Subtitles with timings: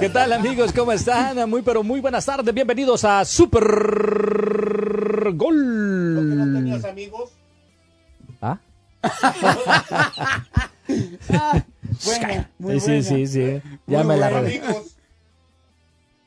[0.00, 0.72] ¿Qué tal amigos?
[0.72, 1.48] ¿Cómo están?
[1.50, 2.54] Muy pero muy buenas tardes.
[2.54, 3.60] Bienvenidos a Super
[5.34, 6.14] Gol.
[6.16, 7.30] ¿Por qué no tenías amigos?
[8.40, 8.58] ¿Ah?
[10.88, 11.30] Buena,
[11.98, 13.02] sí, muy sí, buena.
[13.02, 13.60] sí, sí.
[13.86, 14.48] Ya Muy me la buena.
[14.48, 14.96] Amigos.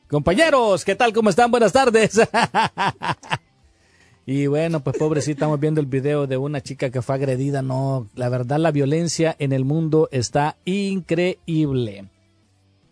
[0.08, 1.12] Compañeros, ¿qué tal?
[1.12, 1.50] ¿Cómo están?
[1.50, 2.20] Buenas tardes.
[4.26, 7.60] y bueno, pues pobrecita, estamos viendo el video de una chica que fue agredida.
[7.62, 12.04] No, la verdad, la violencia en el mundo está increíble.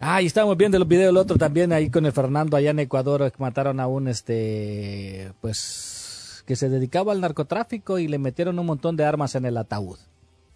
[0.05, 2.81] Ah, y estamos viendo el video del otro también ahí con el Fernando allá en
[2.81, 8.59] Ecuador, que mataron a un, este, pues, que se dedicaba al narcotráfico y le metieron
[8.59, 10.01] un montón de armas en el ataúd.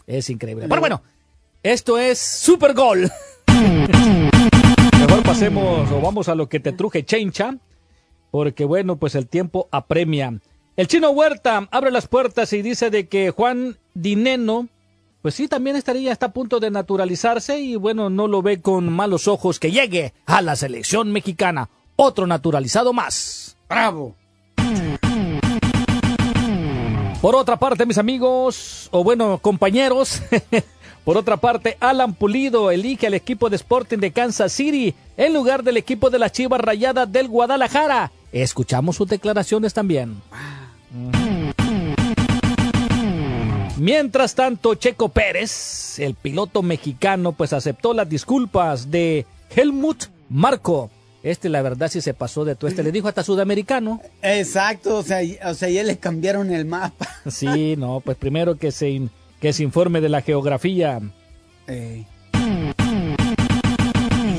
[0.09, 0.67] Es increíble.
[0.69, 1.01] Pero bueno,
[1.63, 3.09] esto es Super Gol.
[4.99, 7.57] Mejor pasemos o vamos a lo que te truje Chencha,
[8.33, 10.41] porque bueno, pues el tiempo apremia.
[10.75, 14.67] El chino Huerta abre las puertas y dice de que Juan Dineno,
[15.27, 18.93] pues sí, también estaría, está a punto de naturalizarse y bueno, no lo ve con
[18.93, 21.69] malos ojos que llegue a la selección mexicana.
[21.97, 23.57] Otro naturalizado más.
[23.69, 24.15] Bravo.
[27.21, 30.23] Por otra parte, mis amigos, o bueno, compañeros,
[31.05, 35.65] por otra parte, Alan Pulido elige al equipo de Sporting de Kansas City en lugar
[35.65, 38.13] del equipo de las Chivas Rayadas del Guadalajara.
[38.31, 40.23] Escuchamos sus declaraciones también.
[43.79, 50.91] Mientras tanto, Checo Pérez, el piloto mexicano, pues aceptó las disculpas de Helmut Marco.
[51.23, 52.83] Este, la verdad, sí se pasó de tu este.
[52.83, 54.01] Le dijo hasta sudamericano.
[54.23, 57.07] Exacto, o sea, o sea, ya le cambiaron el mapa.
[57.31, 59.09] Sí, no, pues primero que se,
[59.41, 61.01] que se informe de la geografía.
[61.67, 62.07] Ey.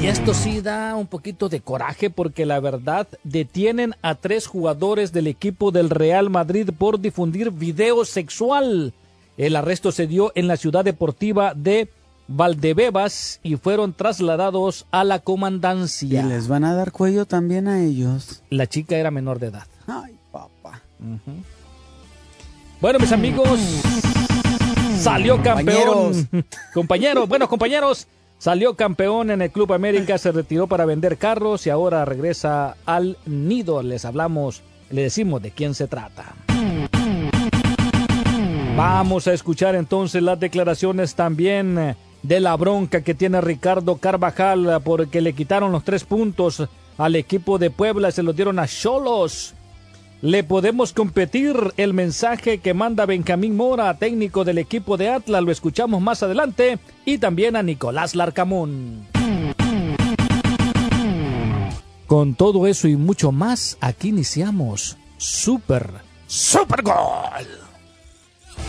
[0.01, 5.11] Y esto sí da un poquito de coraje porque la verdad detienen a tres jugadores
[5.11, 8.93] del equipo del Real Madrid por difundir video sexual.
[9.37, 11.89] El arresto se dio en la ciudad deportiva de
[12.27, 16.25] Valdebebas y fueron trasladados a la Y comandancia.
[16.25, 18.41] les van a dar cuello también a ellos.
[18.49, 19.67] La chica era menor de edad.
[19.85, 20.81] Ay, papá.
[22.81, 23.59] Bueno, mis amigos,
[24.99, 25.77] salió campeón.
[25.85, 26.45] Compañeros.
[26.73, 28.07] Compañeros, bueno, compañeros,
[28.39, 33.17] salió campeón en el Club América, se retiró para vender carros y ahora regresa al
[33.25, 33.81] nido.
[33.83, 36.35] Les hablamos, le decimos de quién se trata.
[38.77, 44.69] Vamos a escuchar entonces las declaraciones también eh, de la bronca que tiene Ricardo Carvajal
[44.69, 46.61] eh, porque le quitaron los tres puntos
[46.99, 49.55] al equipo de Puebla, se los dieron a Cholos.
[50.21, 55.51] Le podemos competir el mensaje que manda Benjamín Mora, técnico del equipo de Atlas, lo
[55.51, 59.07] escuchamos más adelante, y también a Nicolás Larcamón.
[62.05, 65.93] Con todo eso y mucho más, aquí iniciamos Super,
[66.27, 67.66] Super Gol.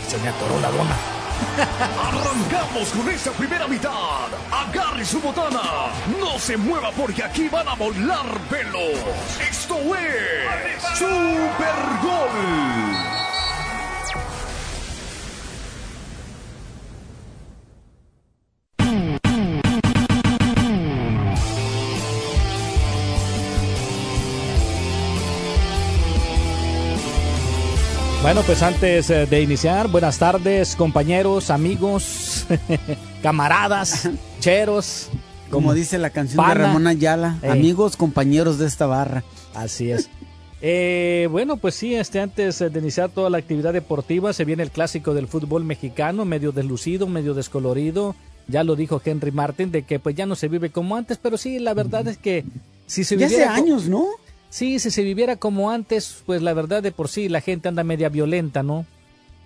[0.09, 0.95] Se me atoró la dona.
[2.03, 4.25] Arrancamos con esta primera mitad.
[4.51, 5.61] Agarre su botana.
[6.19, 8.97] No se mueva porque aquí van a volar pelos.
[9.39, 12.88] Esto es Super Gol.
[28.21, 32.45] Bueno, pues antes eh, de iniciar, buenas tardes, compañeros, amigos,
[33.23, 34.09] camaradas,
[34.39, 35.09] cheros.
[35.49, 36.53] Como dice la canción Pana.
[36.53, 37.49] de Ramón Ayala, Ey.
[37.49, 39.23] amigos, compañeros de esta barra.
[39.55, 40.09] Así es.
[40.61, 44.61] Eh, bueno, pues sí, este, antes eh, de iniciar toda la actividad deportiva, se viene
[44.63, 48.15] el clásico del fútbol mexicano, medio deslucido, medio descolorido.
[48.47, 51.37] Ya lo dijo Henry Martin, de que pues ya no se vive como antes, pero
[51.37, 52.43] sí, la verdad es que
[52.85, 54.05] si se Ya hace años, ¿no?
[54.49, 57.83] Sí, si se viviera como antes, pues la verdad de por sí la gente anda
[57.83, 58.85] media violenta, ¿no?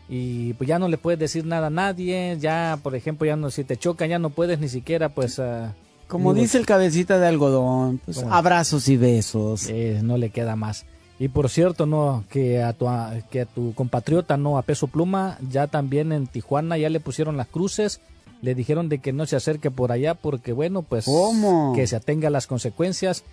[0.09, 3.50] Y pues ya no le puedes decir nada a nadie, ya, por ejemplo, ya no,
[3.51, 5.73] si te chocan, ya no puedes ni siquiera, pues, ah,
[6.07, 9.67] Como digo, dice el cabecita de algodón, pues abrazos y besos.
[9.69, 10.85] eh, no le queda más.
[11.19, 14.88] Y por cierto, no, que a tu, a- que a tu compatriota, no, a Peso
[14.88, 18.01] Pluma, ya también en Tijuana ya le pusieron las cruces,
[18.41, 21.71] le dijeron de que no se acerque por allá porque, bueno, pues, ¿Cómo?
[21.75, 23.23] que se atenga a las consecuencias.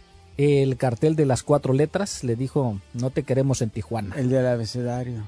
[0.43, 4.15] El cartel de las cuatro letras le dijo, no te queremos en Tijuana.
[4.17, 5.27] El del abecedario.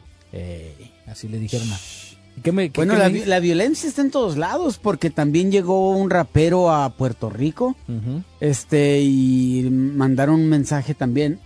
[1.06, 1.76] Así le dijeron a,
[2.75, 7.76] bueno, la, violencia está en todos lados porque también llegó un rapero a Puerto Rico
[8.41, 11.41] este y mandaron un mensaje también,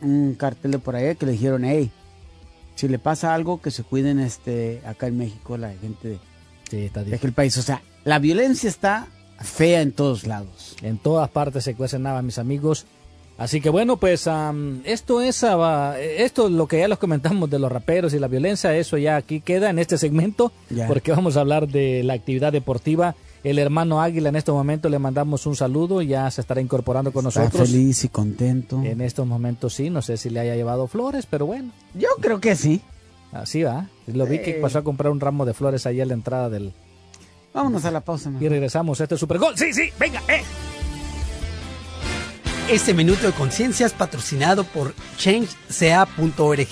[0.00, 1.90] un cartel de por allá que le dijeron, hey,
[2.76, 6.20] si le pasa algo que se cuiden este acá en México la gente
[6.70, 7.58] de, de aquel país.
[7.58, 9.08] O sea, la violencia está
[9.40, 10.76] fea en todos lados.
[10.82, 12.86] En todas partes se cuecen nada, mis amigos.
[13.38, 14.28] Así que bueno, pues
[14.84, 18.76] esto es uh, esto lo que ya los comentamos de los raperos y la violencia,
[18.76, 20.50] eso ya aquí queda en este segmento,
[20.88, 23.14] porque vamos a hablar de la actividad deportiva.
[23.44, 27.24] El hermano Águila en este momento le mandamos un saludo, ya se estará incorporando con
[27.28, 27.70] Está nosotros.
[27.70, 28.82] feliz y contento.
[28.82, 31.70] En estos momentos sí, no sé si le haya llevado flores, pero bueno.
[31.94, 32.80] Yo creo que sí.
[33.30, 33.88] Así va.
[34.08, 36.72] Lo vi que pasó a comprar un ramo de flores allá a la entrada del.
[37.54, 38.32] Vámonos a la pausa.
[38.40, 39.00] Y regresamos.
[39.00, 39.56] Este es Super Gol.
[39.56, 40.42] Sí, sí, venga, eh.
[42.68, 46.68] Este minuto de conciencia es patrocinado por changeca.org.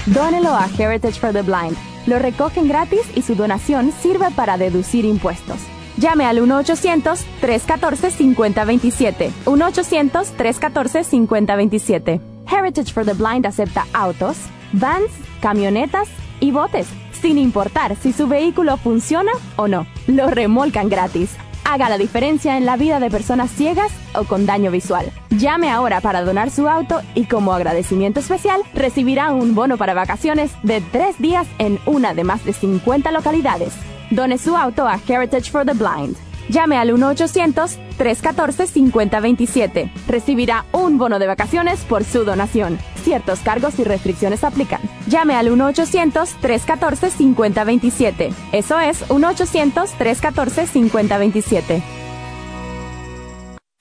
[0.06, 1.76] Dónelo a Heritage for the Blind.
[2.06, 5.58] Lo recogen gratis y su donación sirve para deducir impuestos.
[5.98, 9.30] Llame al 1-800-314-5027.
[9.44, 12.20] 1-800-314-5027.
[12.46, 14.36] Heritage for the Blind acepta autos,
[14.72, 15.10] vans,
[15.42, 16.08] camionetas
[16.40, 16.86] y botes,
[17.20, 19.86] sin importar si su vehículo funciona o no.
[20.06, 21.36] Lo remolcan gratis.
[21.70, 25.12] Haga la diferencia en la vida de personas ciegas o con daño visual.
[25.28, 30.50] Llame ahora para donar su auto y como agradecimiento especial recibirá un bono para vacaciones
[30.62, 33.74] de tres días en una de más de 50 localidades.
[34.10, 36.27] Done su auto a Heritage for the Blind.
[36.48, 39.90] Llame al 1-800-314-5027.
[40.06, 42.78] Recibirá un bono de vacaciones por su donación.
[43.02, 44.80] Ciertos cargos y restricciones aplican.
[45.06, 48.34] Llame al 1-800-314-5027.
[48.52, 51.97] Eso es 1-800-314-5027.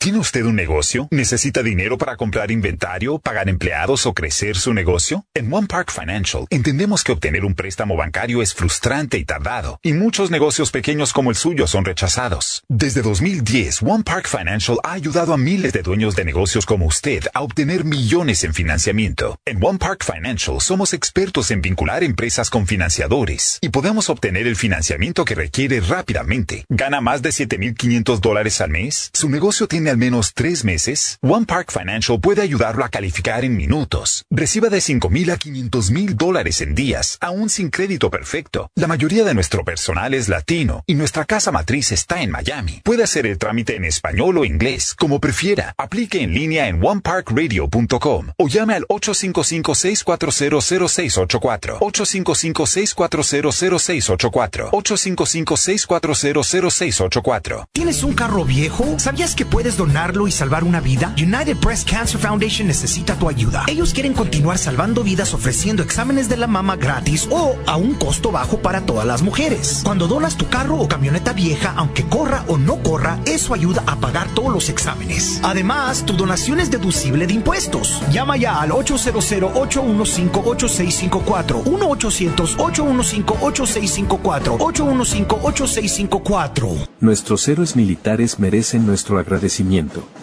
[0.07, 1.09] ¿Tiene usted un negocio?
[1.11, 5.25] ¿Necesita dinero para comprar inventario, pagar empleados o crecer su negocio?
[5.33, 9.91] En One Park Financial entendemos que obtener un préstamo bancario es frustrante y tardado, y
[9.91, 12.63] muchos negocios pequeños como el suyo son rechazados.
[12.69, 17.25] Desde 2010, One Park Financial ha ayudado a miles de dueños de negocios como usted
[17.33, 19.37] a obtener millones en financiamiento.
[19.43, 24.55] En One Park Financial somos expertos en vincular empresas con financiadores y podemos obtener el
[24.55, 26.63] financiamiento que requiere rápidamente.
[26.69, 29.09] ¿Gana más de 7.500 dólares al mes?
[29.11, 34.25] ¿Su negocio tiene menos tres meses, One Park Financial puede ayudarlo a calificar en minutos.
[34.29, 38.69] Reciba de 5 mil a 500 mil dólares en días, aún sin crédito perfecto.
[38.75, 42.81] La mayoría de nuestro personal es latino y nuestra casa matriz está en Miami.
[42.83, 45.73] Puede hacer el trámite en español o inglés, como prefiera.
[45.79, 51.79] Aplique en línea en oneparkradio.com o llame al 855-640-0684.
[51.79, 54.69] 855-640-0684.
[54.69, 57.65] 855-640-0684.
[57.73, 58.99] ¿Tienes un carro viejo?
[58.99, 61.13] ¿Sabías que puedes donar donarlo y salvar una vida?
[61.17, 63.63] United Breast Cancer Foundation necesita tu ayuda.
[63.67, 68.29] Ellos quieren continuar salvando vidas ofreciendo exámenes de la mama gratis o a un costo
[68.31, 69.79] bajo para todas las mujeres.
[69.85, 73.95] Cuando donas tu carro o camioneta vieja, aunque corra o no corra, eso ayuda a
[73.95, 75.39] pagar todos los exámenes.
[75.43, 78.01] Además, tu donación es deducible de impuestos.
[78.11, 81.63] Llama ya al 800-815-8654.
[81.63, 84.57] 1-800-815-8654.
[84.57, 86.89] 815-8654.
[86.99, 89.66] Nuestros héroes militares merecen nuestro agradecimiento.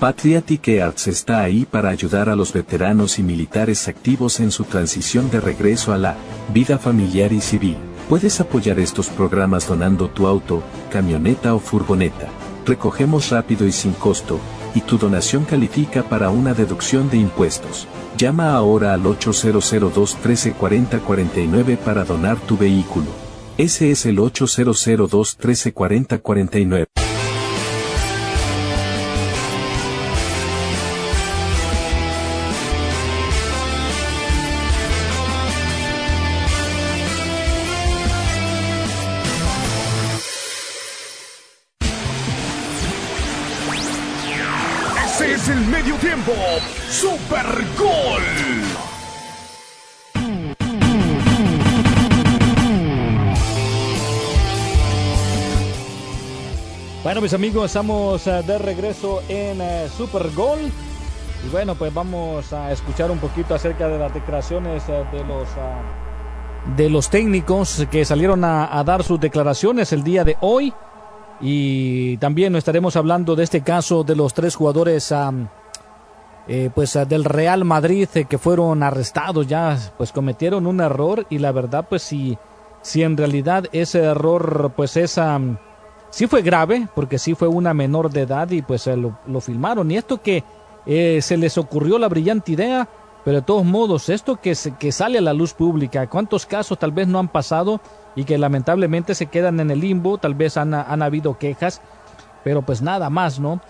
[0.00, 5.30] Patriotic Arts está ahí para ayudar a los veteranos y militares activos en su transición
[5.30, 6.16] de regreso a la
[6.52, 7.76] vida familiar y civil.
[8.08, 12.28] Puedes apoyar estos programas donando tu auto, camioneta o furgoneta.
[12.66, 14.40] Recogemos rápido y sin costo,
[14.74, 17.86] y tu donación califica para una deducción de impuestos.
[18.16, 23.06] Llama ahora al 8002 13 40 49 para donar tu vehículo.
[23.58, 27.03] Ese es el 8002 13 40 49.
[57.14, 60.59] Bueno, mis amigos, estamos eh, de regreso en eh, Super Gol.
[61.47, 65.47] Y bueno, pues vamos a escuchar un poquito acerca de las declaraciones eh, de los
[65.56, 65.80] ah,
[66.76, 70.75] de los técnicos que salieron a, dar sus declaraciones el día de hoy.
[71.40, 75.47] Y también estaremos hablando de este caso de los tres jugadores am,
[76.49, 81.38] eh, pues ah, del Real Madrid que fueron arrestados ya pues cometieron un error y
[81.38, 82.37] la verdad pues si
[82.83, 85.38] si en realidad ese error pues esa
[86.14, 89.90] sí fue grave porque sí fue una menor de edad y pues lo, lo filmaron
[89.90, 90.44] y esto que
[90.87, 92.88] eh, se les ocurrió la brillante idea
[93.25, 96.78] pero de todos modos esto que se- que sale a la luz pública cuántos casos
[96.78, 97.80] tal vez no han pasado
[98.14, 101.80] y que lamentablemente se quedan en el limbo tal vez han, han habido quejas
[102.44, 103.61] pero pues nada más, ¿no?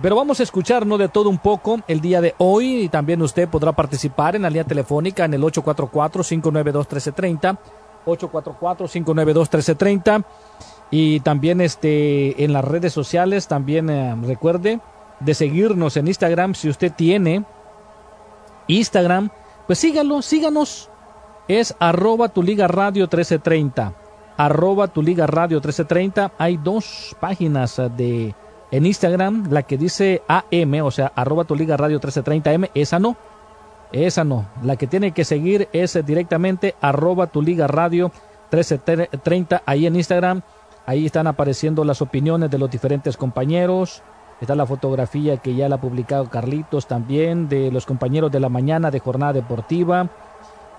[0.00, 0.96] Pero vamos a escuchar, ¿no?
[0.96, 4.48] De todo un poco el día de hoy y también usted podrá participar en la
[4.48, 7.58] línea telefónica en el 844-592-1330,
[8.06, 10.24] 844-592-1330
[10.92, 14.78] y también este, en las redes sociales, también eh, recuerde
[15.18, 17.44] de seguirnos en Instagram si usted tiene
[18.68, 19.30] Instagram,
[19.66, 20.88] pues sígalo, síganos,
[21.48, 23.94] es arroba tu liga radio 1330
[24.36, 28.34] arroba tu liga radio 1330 hay dos páginas eh, de
[28.70, 33.16] en Instagram la que dice AM o sea arroba tu liga radio 1330M esa no
[33.92, 34.46] esa no.
[34.62, 38.10] La que tiene que seguir es eh, directamente arroba tu liga radio
[38.50, 40.42] 1330 ahí en Instagram
[40.86, 44.02] ahí están apareciendo las opiniones de los diferentes compañeros.
[44.40, 48.48] Está la fotografía que ya la ha publicado Carlitos también de los compañeros de la
[48.48, 50.08] mañana de jornada deportiva.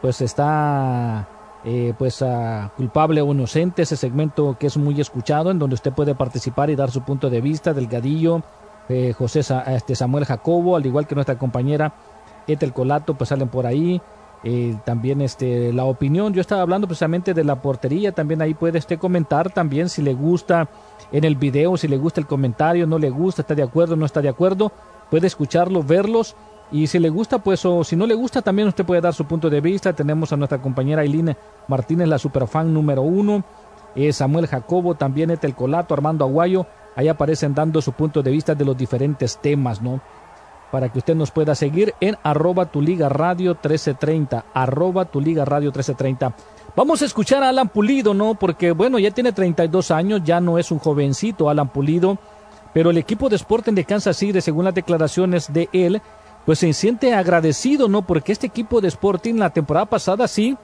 [0.02, 1.28] Pues está
[1.66, 5.94] eh, pues a culpable o inocente ese segmento que es muy escuchado en donde usted
[5.94, 8.42] puede participar y dar su punto de vista Delgadillo
[8.90, 11.94] eh, José este Samuel Jacobo al igual que nuestra compañera
[12.48, 14.02] Ethel Colato pues salen por ahí
[14.46, 18.78] Eh, también este la opinión yo estaba hablando precisamente de la portería también ahí puede
[18.78, 20.68] usted comentar también si le gusta
[21.14, 24.06] en el video si le gusta el comentario no le gusta está de acuerdo no
[24.06, 24.74] está de acuerdo
[25.10, 26.36] puede escucharlo verlos
[26.74, 29.26] y si le gusta, pues, o si no le gusta, también usted puede dar su
[29.26, 29.94] punto de vista.
[29.94, 33.44] Tenemos a nuestra compañera Aileen Martínez, la superfan número uno.
[33.96, 36.66] eh, Samuel Jacobo, también Etel Colato, Armando Aguayo.
[36.96, 40.02] Ahí aparecen dando su punto de vista de los diferentes temas, ¿no?
[40.74, 44.46] Para que usted nos pueda seguir en arroba tu liga radio 1330.
[44.56, 46.34] Arroba tu liga radio 1330.
[46.76, 48.34] Vamos a escuchar a Alan Pulido, ¿no?
[48.34, 52.18] Porque, bueno, ya tiene 32 años, ya no es un jovencito Alan Pulido.
[52.74, 56.02] Pero el equipo de Sporting de Kansas City, según las declaraciones de él,
[56.44, 58.02] pues se siente agradecido, ¿no?
[58.02, 60.58] Porque este equipo de Sporting la temporada pasada sí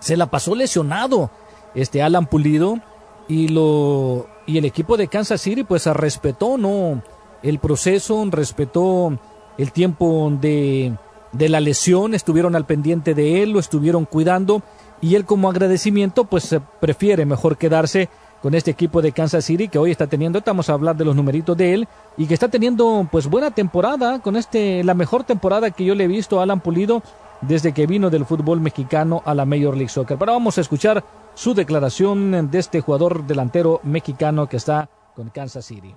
[0.00, 1.30] se la pasó lesionado
[1.76, 2.80] este Alan Pulido
[3.28, 7.00] y lo y el equipo de Kansas City pues respetó, ¿no?
[7.44, 9.16] El proceso, respetó
[9.56, 10.94] el tiempo de
[11.34, 14.62] de la lesión, estuvieron al pendiente de él, lo estuvieron cuidando
[15.00, 18.08] y él como agradecimiento pues eh, prefiere mejor quedarse
[18.40, 21.16] con este equipo de Kansas City que hoy está teniendo, estamos a hablar de los
[21.16, 25.70] numeritos de él y que está teniendo pues buena temporada con este la mejor temporada
[25.70, 27.02] que yo le he visto a Alan Pulido
[27.40, 30.16] desde que vino del fútbol mexicano a la Major League Soccer.
[30.16, 35.64] Pero vamos a escuchar su declaración de este jugador delantero mexicano que está con Kansas
[35.64, 35.94] City.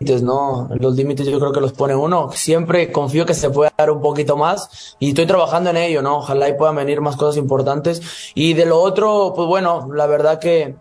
[0.00, 0.68] ¿No?
[0.78, 2.30] Los límites yo creo que los pone uno.
[2.32, 6.18] Siempre confío que se puede dar un poquito más y estoy trabajando en ello, ¿no?
[6.18, 8.32] Ojalá y puedan venir más cosas importantes.
[8.34, 10.76] Y de lo otro, pues bueno, la verdad que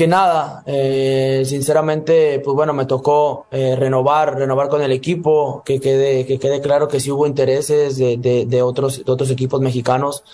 [0.00, 5.78] que nada, eh, sinceramente, pues bueno, me tocó eh, renovar, renovar con el equipo, que
[5.78, 9.60] quede, que quede claro que sí hubo intereses de, de, de otros, de otros equipos
[9.60, 10.24] mexicanos.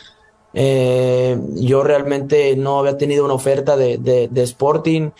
[0.54, 5.10] Eh, yo realmente no había tenido una oferta de, de, de, Sporting.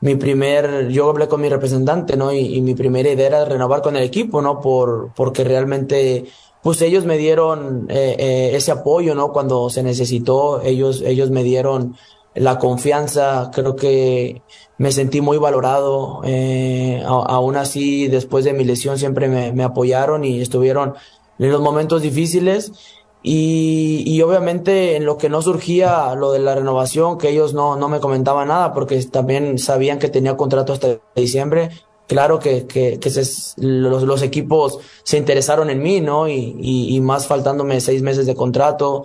[0.00, 2.32] Mi primer, yo hablé con mi representante, ¿no?
[2.32, 4.60] Y, y, mi primera idea era renovar con el equipo, ¿no?
[4.60, 6.26] Por, porque realmente,
[6.62, 9.32] pues ellos me dieron eh, eh, ese apoyo, ¿no?
[9.32, 11.96] Cuando se necesitó, ellos, ellos me dieron
[12.34, 14.42] la confianza, creo que
[14.78, 16.20] me sentí muy valorado.
[16.24, 20.94] Eh, aún así, después de mi lesión, siempre me, apoyaron y estuvieron
[21.38, 22.72] en los momentos difíciles.
[23.22, 27.88] Y, obviamente en lo que no surgía lo de la renovación, que ellos no, no
[27.88, 31.70] me comentaban nada porque también sabían que tenía contrato hasta diciembre.
[32.06, 32.98] Claro que, que,
[33.56, 36.28] los, equipos se interesaron en mí, ¿no?
[36.28, 39.04] Y, y, y más faltándome seis meses de contrato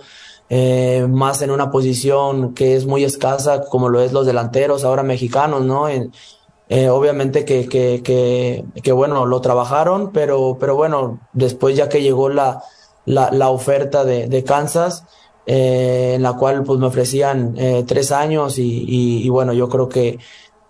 [0.50, 5.02] eh, más en una posición que es muy escasa, como lo es los delanteros ahora
[5.02, 5.88] mexicanos, ¿no?
[5.88, 12.02] Eh, obviamente que, que, que, que, bueno, lo trabajaron, pero, pero bueno, después ya que
[12.02, 12.62] llegó la,
[13.06, 15.04] la, la oferta de, de Kansas,
[15.46, 19.88] eh, en la cual pues me ofrecían eh, tres años y, y, bueno, yo creo
[19.88, 20.18] que,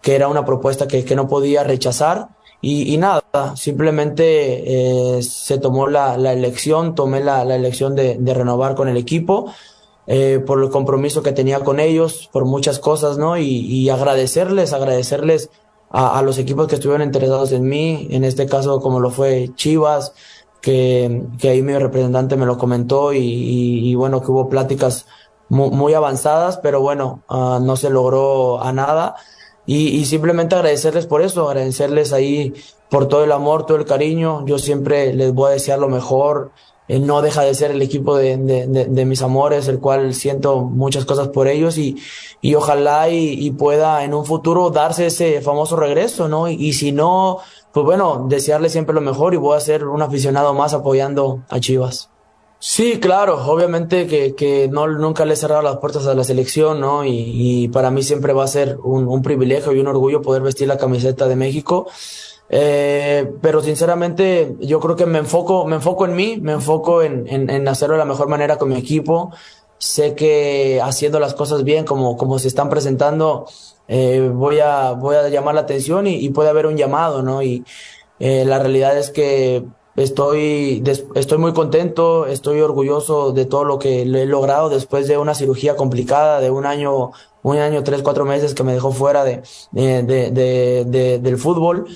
[0.03, 2.29] que era una propuesta que, que no podía rechazar.
[2.61, 3.23] Y, nada,
[3.57, 8.97] simplemente eh, se tomó la, la elección, tomé la, la elección de, renovar con el
[8.97, 9.53] equipo,
[10.47, 13.37] por el compromiso que tenía con ellos, por muchas cosas, ¿no?
[13.37, 15.51] Y, agradecerles, agradecerles
[15.91, 20.15] a, los equipos que estuvieron interesados en mí, en este caso como lo fue Chivas,
[20.65, 25.07] que, que ahí mi representante me lo comentó y, y, bueno, que hubo pláticas
[25.51, 29.15] muy, muy avanzadas, pero bueno, uh, no se logró a nada
[29.67, 32.55] y, y, simplemente agradecerles por eso, agradecerles ahí
[32.89, 34.47] por todo el amor, todo el cariño.
[34.47, 36.53] Yo siempre les voy a desear lo mejor.
[36.87, 40.13] Eh, no deja de ser el equipo de, de, de, de, mis amores, el cual
[40.13, 41.97] siento muchas cosas por ellos y,
[42.43, 46.47] y ojalá y, y pueda en un futuro darse ese famoso regreso, ¿no?
[46.47, 47.39] Y, si no,
[47.73, 51.59] pues bueno, desearles siempre lo mejor y voy a ser un aficionado más apoyando a
[51.59, 52.11] Chivas.
[52.59, 56.81] Sí, claro, obviamente que, que no, nunca le he cerrado las puertas a la selección,
[56.81, 57.05] ¿no?
[57.05, 60.43] Y, y para mí siempre va a ser un, un, privilegio y un orgullo poder
[60.43, 61.87] vestir la camiseta de México.
[62.57, 67.27] Eh, pero sinceramente yo creo que me enfoco, me enfoco en mí, me enfoco en,
[67.29, 69.33] en, hacerlo de la mejor manera con mi equipo.
[69.79, 73.47] Sé que haciendo las cosas bien, como, como se están presentando,
[73.89, 77.43] eh, voy, a, voy a llamar la atención y, puede haber un llamado, ¿no?
[77.43, 77.65] Y
[78.21, 79.65] eh, la realidad es que
[79.97, 80.83] Estoy,
[81.15, 85.77] estoy muy contento, estoy orgulloso de todo lo que he logrado después de una cirugía
[85.77, 87.13] complicada de un año,
[87.45, 91.87] un año, tres, cuatro meses que me dejó fuera de, de, de del fútbol.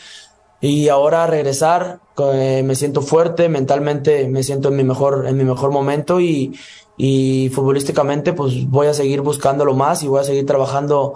[0.61, 5.45] Y ahora regresar, eh, me siento fuerte, mentalmente me siento en mi mejor, en mi
[5.45, 6.59] mejor momento y,
[6.97, 11.15] y futbolísticamente pues voy a seguir buscándolo más y voy a seguir trabajando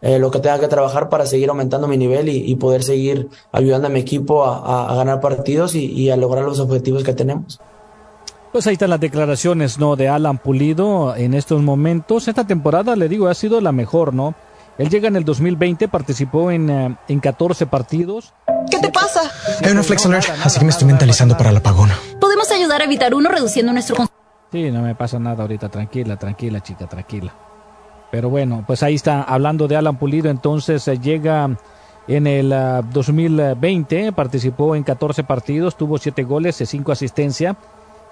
[0.00, 3.28] eh, lo que tenga que trabajar para seguir aumentando mi nivel y, y poder seguir
[3.52, 7.12] ayudando a mi equipo a, a ganar partidos y, y, a lograr los objetivos que
[7.12, 7.60] tenemos.
[8.52, 9.96] Pues ahí están las declaraciones, ¿no?
[9.96, 12.28] De Alan Pulido en estos momentos.
[12.28, 14.34] Esta temporada, le digo, ha sido la mejor, ¿no?
[14.78, 18.32] Él llega en el 2020, participó en, uh, en 14 partidos.
[18.70, 19.22] ¿Qué te pasa?
[19.64, 21.90] Hay una Flex Alert, así que me estoy mentalizando para el apagón.
[22.20, 23.96] Podemos ayudar a evitar uno reduciendo nuestro...
[24.52, 25.68] Sí, no me pasa nada ahorita.
[25.68, 27.34] Tranquila, tranquila, chica, tranquila.
[28.12, 31.50] Pero bueno, pues ahí está hablando de Alan Pulido, entonces eh, llega
[32.06, 37.56] en el uh, 2020, participó en 14 partidos, tuvo 7 goles y 5 asistencias.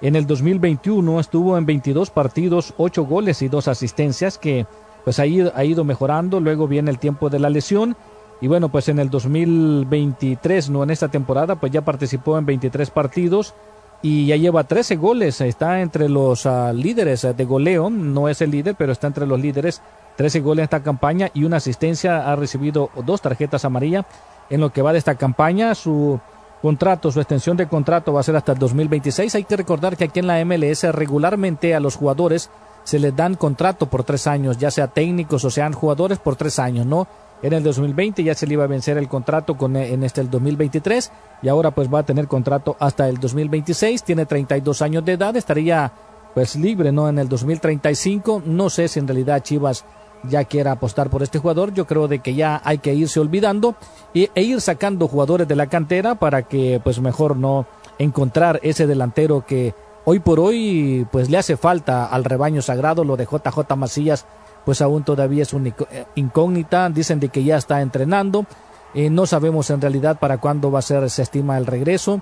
[0.01, 4.67] En el 2021 estuvo en 22 partidos, 8 goles y 2 asistencias, que
[5.07, 6.41] pues ha ido, ha ido mejorando.
[6.41, 7.95] Luego viene el tiempo de la lesión.
[8.41, 12.89] Y bueno, pues en el 2023, no en esta temporada, pues ya participó en 23
[12.89, 13.53] partidos
[14.01, 18.51] y ya lleva 13 goles, está entre los uh, líderes de goleo, no es el
[18.51, 19.81] líder, pero está entre los líderes,
[20.17, 24.05] 13 goles en esta campaña y una asistencia, ha recibido dos tarjetas amarillas
[24.49, 26.19] en lo que va de esta campaña, su
[26.61, 30.03] contrato, su extensión de contrato va a ser hasta el 2026, hay que recordar que
[30.03, 32.49] aquí en la MLS regularmente a los jugadores
[32.87, 36.57] se les dan contrato por tres años, ya sea técnicos o sean jugadores por tres
[36.57, 37.05] años, ¿no?
[37.41, 40.29] en el 2020 ya se le iba a vencer el contrato con en este el
[40.29, 45.11] 2023 y ahora pues va a tener contrato hasta el 2026 tiene 32 años de
[45.11, 45.91] edad estaría
[46.33, 49.85] pues libre no en el 2035 no sé si en realidad Chivas
[50.23, 53.75] ya quiera apostar por este jugador yo creo de que ya hay que irse olvidando
[54.15, 57.67] e ir sacando jugadores de la cantera para que pues mejor no
[57.99, 59.75] encontrar ese delantero que
[60.09, 64.25] hoy por hoy pues le hace falta al rebaño sagrado lo de JJ Macías
[64.67, 66.89] pues aún todavía es una eh, incógnita.
[66.89, 68.45] Dicen de que ya está entrenando.
[68.93, 72.21] Eh, no sabemos en realidad para cuándo va a ser, se estima el regreso.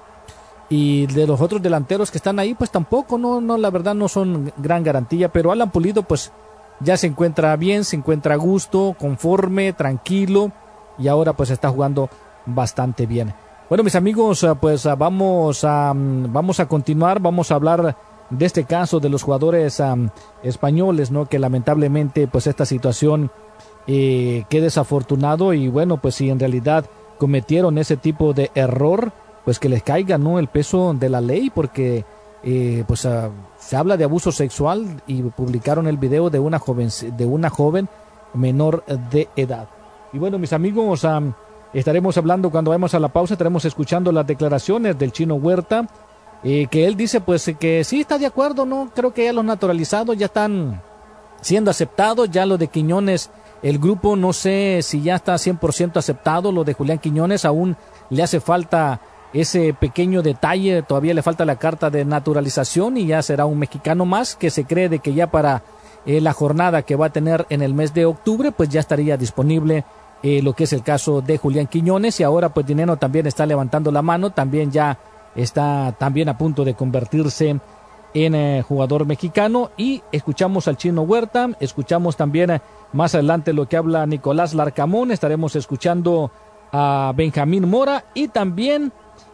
[0.69, 4.08] Y de los otros delanteros que están ahí, pues tampoco, no, no, la verdad no
[4.08, 5.30] son gran garantía.
[5.30, 6.32] Pero Alan Pulido, pues
[6.82, 10.52] ya se encuentra bien, se encuentra a gusto, conforme, tranquilo
[11.00, 12.12] y ahora pues está jugando
[12.45, 13.34] bastante bien.
[13.67, 17.97] Bueno, mis amigos, eh, pues eh, vamos a, mm, vamos a continuar, vamos a hablar
[18.30, 19.82] de este caso de los jugadores
[20.43, 21.25] españoles, ¿no?
[21.25, 23.32] Que lamentablemente pues esta situación
[23.88, 26.86] eh, qué desafortunado y bueno, pues si en realidad
[27.19, 29.12] cometieron ese tipo de error,
[29.45, 30.39] pues que les caiga, ¿no?
[30.39, 32.04] El peso de la ley porque
[32.43, 36.89] eh, pues ah, se habla de abuso sexual y publicaron el video de una joven,
[37.15, 37.89] de una joven
[38.34, 39.67] menor de edad.
[40.13, 41.06] Y bueno, mis amigos,
[41.79, 45.88] estaremos hablando cuando vayamos a la pausa, estaremos escuchando las declaraciones del chino Huerta,
[46.43, 48.91] eh, que él dice pues que sí está de acuerdo, ¿no?
[48.95, 50.81] Creo que ya los naturalizados ya están
[51.41, 53.29] siendo aceptados, ya lo de Quiñones,
[53.61, 57.75] el grupo no sé si ya está 100% aceptado, lo de Julián Quiñones aún
[58.09, 59.01] le hace falta
[59.33, 64.05] ese pequeño detalle, todavía le falta la carta de naturalización y ya será un mexicano
[64.05, 65.63] más que se cree de que ya para
[66.05, 69.17] eh, la jornada que va a tener en el mes de octubre, pues ya estaría
[69.17, 69.83] disponible
[70.23, 73.45] eh, lo que es el caso de Julián Quiñones y ahora pues Dinero también está
[73.45, 74.97] levantando la mano, también ya
[75.36, 77.60] está también a punto de convertirse
[78.13, 82.62] en eh, jugador mexicano y escuchamos al chino Huerta, escuchamos también eh,
[82.93, 86.32] más adelante lo que habla Nicolás Larcamón, estaremos escuchando
[86.71, 88.91] a Benjamín Mora y también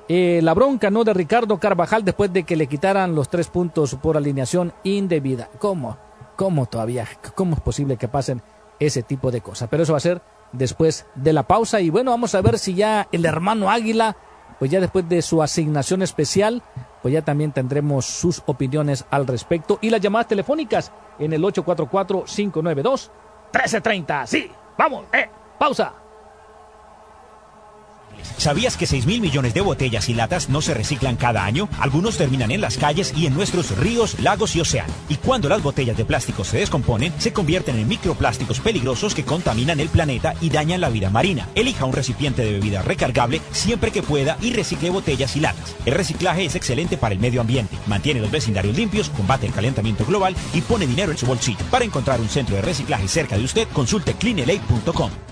[0.09, 4.17] la bronca no de Ricardo Carvajal después de que le quitaran los tres puntos por
[4.17, 5.47] alineación indebida.
[5.57, 5.95] ¿Cómo?
[6.35, 7.07] ¿Cómo todavía?
[7.35, 8.41] ¿Cómo es posible que pasen
[8.77, 9.69] ese tipo de cosas?
[9.69, 11.81] Pero eso va a ser después de la pausa.
[11.81, 14.15] Y bueno, vamos a ver si ya el hermano Águila,
[14.59, 16.63] pues ya después de su asignación especial,
[17.01, 19.79] pues ya también tendremos sus opiniones al respecto.
[19.81, 24.27] Y las llamadas telefónicas en el 844-592-1330.
[24.27, 25.93] Sí, vamos, eh, pausa.
[28.37, 31.69] ¿Sabías que 6 mil millones de botellas y latas no se reciclan cada año?
[31.79, 34.95] Algunos terminan en las calles y en nuestros ríos, lagos y océanos.
[35.09, 39.79] Y cuando las botellas de plástico se descomponen, se convierten en microplásticos peligrosos que contaminan
[39.79, 41.47] el planeta y dañan la vida marina.
[41.55, 45.75] Elija un recipiente de bebida recargable siempre que pueda y recicle botellas y latas.
[45.85, 50.05] El reciclaje es excelente para el medio ambiente, mantiene los vecindarios limpios, combate el calentamiento
[50.05, 51.65] global y pone dinero en su bolsillo.
[51.69, 55.30] Para encontrar un centro de reciclaje cerca de usted, consulte cleanelay.com.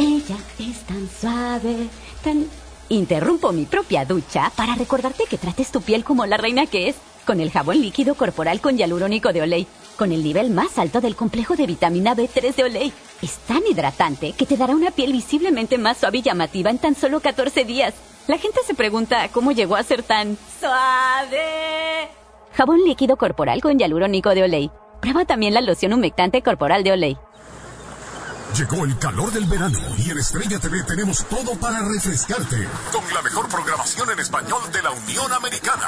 [0.00, 1.76] Ella es tan suave,
[2.24, 2.46] tan...
[2.88, 6.96] Interrumpo mi propia ducha para recordarte que trates tu piel como la reina que es,
[7.26, 9.66] con el jabón líquido corporal con hialurónico de Olay,
[9.98, 12.92] con el nivel más alto del complejo de vitamina B3 de Olay.
[13.20, 16.94] Es tan hidratante que te dará una piel visiblemente más suave y llamativa en tan
[16.94, 17.92] solo 14 días.
[18.26, 22.08] La gente se pregunta cómo llegó a ser tan suave.
[22.54, 24.70] Jabón líquido corporal con hialurónico de Olay.
[25.02, 27.18] Prueba también la loción humectante corporal de Olay.
[28.56, 33.22] Llegó el calor del verano y en Estrella TV tenemos todo para refrescarte con la
[33.22, 35.86] mejor programación en español de la Unión Americana.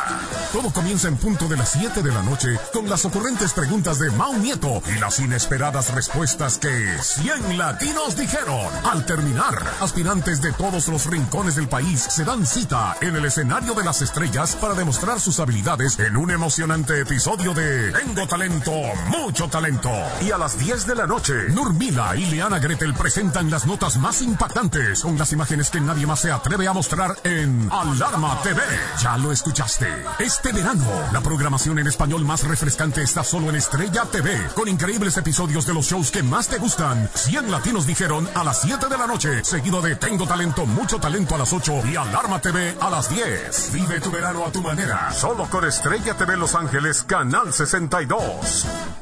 [0.52, 4.10] Todo comienza en punto de las 7 de la noche con las ocurrentes preguntas de
[4.12, 8.68] Mau Nieto y las inesperadas respuestas que 100 latinos dijeron.
[8.84, 13.74] Al terminar, aspirantes de todos los rincones del país se dan cita en el escenario
[13.74, 18.72] de las estrellas para demostrar sus habilidades en un emocionante episodio de Tengo talento,
[19.08, 19.90] mucho talento.
[20.20, 22.26] Y a las 10 de la noche, Nurmila y
[22.58, 26.72] Gretel presentan las notas más impactantes con las imágenes que nadie más se atreve a
[26.72, 28.60] mostrar en Alarma TV.
[29.00, 29.86] Ya lo escuchaste.
[30.18, 35.16] Este verano, la programación en español más refrescante está solo en Estrella TV, con increíbles
[35.16, 37.08] episodios de los shows que más te gustan.
[37.14, 41.34] 100 latinos dijeron a las 7 de la noche, seguido de Tengo talento, mucho talento
[41.34, 43.72] a las 8 y Alarma TV a las 10.
[43.72, 49.01] Vive tu verano a tu manera, solo con Estrella TV Los Ángeles, Canal 62.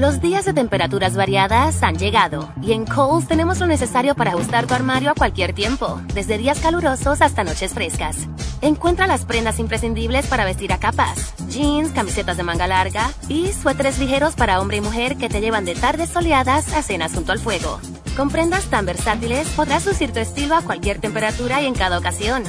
[0.01, 4.65] Los días de temperaturas variadas han llegado y en Kohl's tenemos lo necesario para ajustar
[4.65, 8.27] tu armario a cualquier tiempo, desde días calurosos hasta noches frescas.
[8.63, 13.99] Encuentra las prendas imprescindibles para vestir a capas, jeans, camisetas de manga larga y suéteres
[13.99, 17.37] ligeros para hombre y mujer que te llevan de tardes soleadas a cenas junto al
[17.37, 17.79] fuego.
[18.17, 22.43] Con prendas tan versátiles podrás lucir tu estilo a cualquier temperatura y en cada ocasión.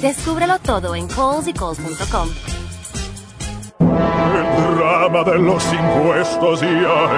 [0.00, 2.55] Descúbrelo todo en Coles.com.
[3.78, 6.68] El drama de los impuestos ya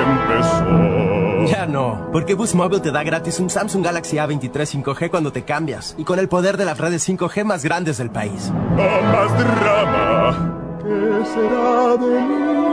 [0.06, 1.46] empezó.
[1.46, 5.44] Ya no, porque Boost Mobile te da gratis un Samsung Galaxy A23 5G cuando te
[5.44, 8.52] cambias y con el poder de las redes 5G más grandes del país.
[8.76, 10.54] No más drama.
[10.82, 12.67] ¿Qué será de mí?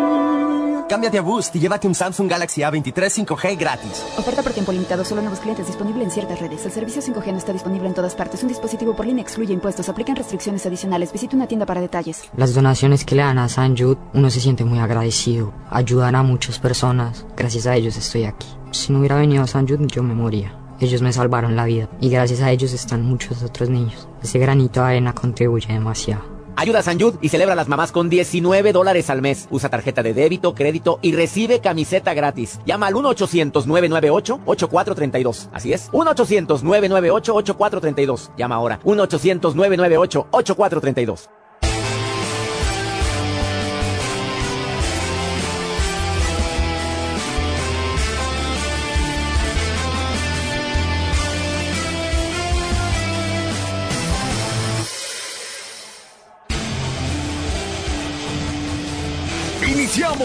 [0.96, 4.02] Cámbiate a Boost y llévate un Samsung Galaxy A23 5G gratis.
[4.18, 6.66] Oferta por tiempo limitado, solo nuevos clientes disponible en ciertas redes.
[6.66, 8.42] El servicio 5G no está disponible en todas partes.
[8.44, 9.90] Un dispositivo por línea excluye impuestos.
[9.90, 11.12] Aplican restricciones adicionales.
[11.12, 12.30] Visita una tienda para detalles.
[12.38, 15.52] Las donaciones que le dan a San Jude, uno se siente muy agradecido.
[15.70, 17.26] Ayudan a muchas personas.
[17.36, 18.48] Gracias a ellos estoy aquí.
[18.72, 20.58] Si no hubiera venido a San Jude, yo me moría.
[20.80, 21.90] Ellos me salvaron la vida.
[22.00, 24.08] Y gracias a ellos están muchos otros niños.
[24.24, 26.35] Ese granito de arena contribuye demasiado.
[26.58, 29.48] Ayuda a San Jude y celebra las mamás con 19 dólares al mes.
[29.52, 32.62] Usa tarjeta de débito, crédito y recibe camiseta gratis.
[32.66, 35.50] Llama al 1-800-998-8432.
[35.52, 38.30] Así es, 1-800-998-8432.
[38.38, 41.30] Llama ahora, 1-800-998-8432.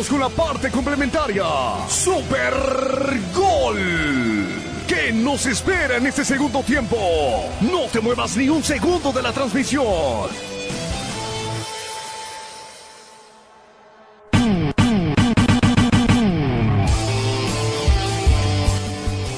[0.09, 1.45] Con la parte complementaria.
[1.87, 2.55] Super
[3.35, 3.79] Gol.
[4.89, 6.97] ¿Qué nos espera en este segundo tiempo?
[7.61, 10.31] No te muevas ni un segundo de la transmisión.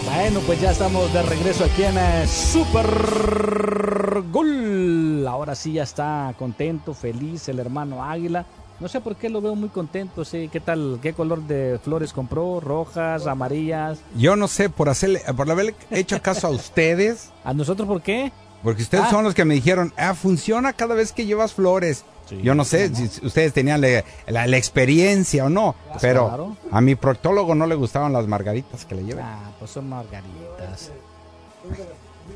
[0.06, 5.26] Bueno, pues ya estamos de regreso aquí en eh, Super Gol.
[5.26, 8.46] Ahora sí ya está contento, feliz el hermano Águila.
[8.82, 10.48] No sé por qué lo veo muy contento, sí.
[10.52, 10.98] ¿Qué tal?
[11.00, 12.58] ¿Qué color de flores compró?
[12.60, 14.00] ¿Rojas, amarillas?
[14.16, 17.30] Yo no sé, por hacerle, por haberle hecho caso a ustedes.
[17.44, 18.32] ¿A nosotros por qué?
[18.64, 19.10] Porque ustedes Ah.
[19.10, 22.04] son los que me dijeron, ah, funciona cada vez que llevas flores.
[22.42, 26.56] Yo no sé si ustedes tenían la, la- la experiencia o no, pero claro.
[26.70, 29.20] a mi proctólogo no le gustaban las margaritas que le llevé.
[29.22, 30.90] Ah, pues son margaritas.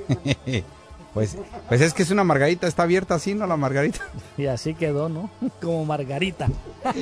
[1.16, 1.34] pues,
[1.66, 3.46] pues es que es una margarita, está abierta así, ¿no?
[3.46, 4.00] La margarita.
[4.36, 5.30] Y así quedó, ¿no?
[5.62, 6.48] Como margarita.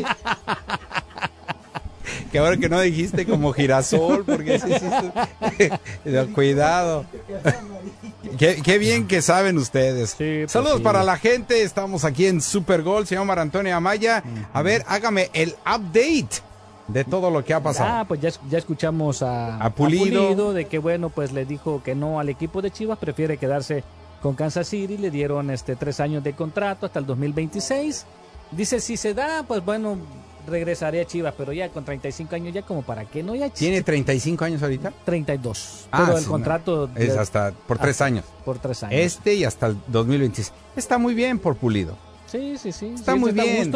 [2.31, 5.71] Que ahora que no dijiste como girasol, porque sí, sí,
[6.05, 6.33] sí.
[6.35, 7.05] Cuidado.
[8.39, 10.11] Qué, qué bien que saben ustedes.
[10.11, 10.83] Saludos pues sí.
[10.83, 11.63] para la gente.
[11.63, 13.07] Estamos aquí en Super Gol.
[13.07, 14.25] Señor Mar Antonio Amaya.
[14.53, 16.43] A ver, hágame el update
[16.89, 17.91] de todo lo que ha pasado.
[17.91, 20.53] Ah, pues ya, ya escuchamos a, A Pulido.
[20.53, 23.85] de que bueno, pues le dijo que no al equipo de Chivas, prefiere quedarse
[24.25, 28.07] con Kansas City, le dieron este tres años de contrato hasta el 2026.
[28.53, 29.99] Dice, si se da, pues bueno,
[30.47, 33.35] regresaré a Chivas, pero ya con 35 años ya como para qué, ¿no?
[33.35, 34.95] Ya ¿Tiene 35 años ahorita?
[35.05, 35.89] 32.
[35.93, 36.89] Ah, pero el contrato...
[36.95, 36.99] no.
[36.99, 38.25] Es de- hasta por tres hasta- años.
[38.47, 38.99] Por tres años.
[38.99, 40.53] Este y hasta el 2026.
[40.75, 41.95] Está muy bien por Pulido.
[42.27, 42.93] Sí, sí, sí.
[42.95, 43.73] Está sí, muy está a bien.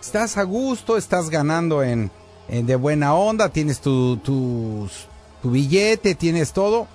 [0.00, 2.10] Estás a gusto, estás ganando en,
[2.48, 4.88] en de buena onda, tienes tu, tu
[5.44, 6.88] billete, tienes todo.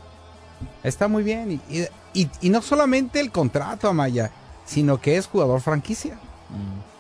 [0.84, 1.62] Está muy bien.
[1.69, 4.32] Y, y- y- y no solamente el contrato, Amaya,
[4.65, 6.17] sino que es jugador franquicia.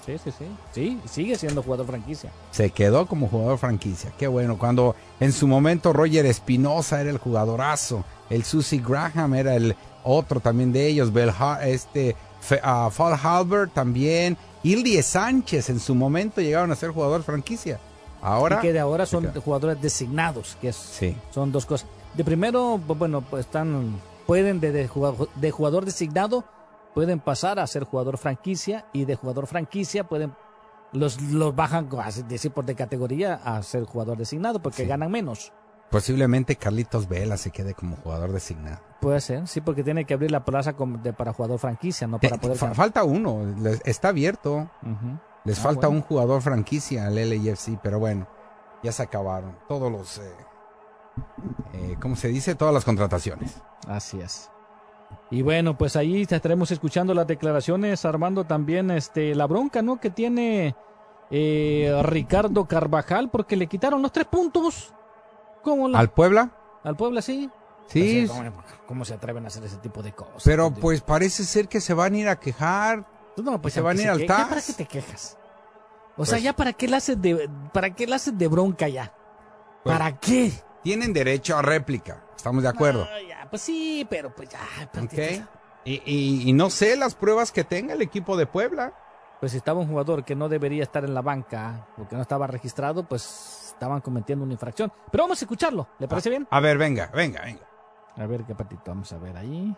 [0.05, 0.45] Sí, sí, sí.
[0.73, 2.31] Sí, sigue siendo jugador franquicia.
[2.51, 4.11] Se quedó como jugador franquicia.
[4.17, 4.57] Qué bueno.
[4.57, 8.03] Cuando en su momento Roger Espinosa era el jugadorazo.
[8.29, 11.13] El Susie Graham era el otro también de ellos.
[11.13, 11.31] Bell
[11.63, 12.15] este,
[12.63, 14.37] ah, Fall Halbert también.
[14.63, 17.79] Ilie Sánchez en su momento llegaron a ser jugador franquicia.
[18.23, 18.57] Ahora.
[18.59, 21.17] y que de ahora son jugadores designados, que es, Sí.
[21.33, 21.87] son dos cosas.
[22.13, 26.43] De primero, bu- bueno, pues están, pueden de, de jugador, de jugador designado,
[26.93, 30.33] pueden pasar a ser jugador franquicia y de jugador franquicia pueden,
[30.91, 31.87] los, los bajan,
[32.27, 35.53] decir, por de categoría a ser jugador designado porque ganan menos.
[35.89, 38.79] Posiblemente Carlitos Vela se quede como jugador designado.
[39.01, 42.37] Puede ser, sí, porque tiene que abrir la plaza de- para jugador franquicia, no para
[42.37, 44.69] poder fa- falta uno, les- está abierto.
[45.43, 46.01] Les Ah, falta bueno.
[46.01, 48.27] un jugador franquicia al LAFC, pero bueno,
[48.83, 49.57] ya se acabaron.
[49.67, 50.31] Todos los, eh,
[51.73, 52.55] eh, ¿cómo se dice?
[52.55, 53.61] Todas las contrataciones.
[53.87, 54.49] Así es.
[55.29, 59.99] Y bueno, pues ahí estaremos escuchando las declaraciones, Armando, también este, la bronca, ¿no?
[59.99, 60.75] Que tiene
[61.29, 64.93] eh, Ricardo Carvajal porque le quitaron los tres puntos.
[65.63, 66.51] ¿Cómo la- ¿Al Puebla?
[66.83, 67.49] Al Puebla, sí.
[67.87, 68.25] Sí.
[68.27, 68.53] Pues, ¿cómo,
[68.87, 70.43] cómo se atreven a hacer ese tipo de cosas?
[70.45, 73.05] Pero pues parece ser que se van a ir a quejar.
[73.37, 74.67] No, pues se van a ir al ya ¿Para TAS.
[74.67, 75.37] qué te quejas?
[76.17, 78.87] O sea, Pues- ya para qué le haces de, para qué le haces de bronca
[78.87, 79.13] ya.
[79.83, 80.51] ¿Para qué?
[80.83, 82.23] Tienen derecho a réplica.
[82.35, 83.07] Estamos de acuerdo.
[83.09, 84.59] Ah, ya, pues sí, pero pues ya.
[84.91, 85.45] pues, Ok.
[85.83, 88.93] Y, y- y no sé las pruebas que tenga el equipo de Puebla.
[89.39, 92.45] pues si estaba un jugador que no debería estar en la banca porque no estaba
[92.45, 94.91] registrado, pues estaban cometiendo una infracción.
[95.11, 96.47] Pero vamos a escucharlo, ¿le parece bien?
[96.51, 97.67] A ver, venga, venga, venga.
[98.17, 99.75] A ver qué patito, vamos a ver ahí.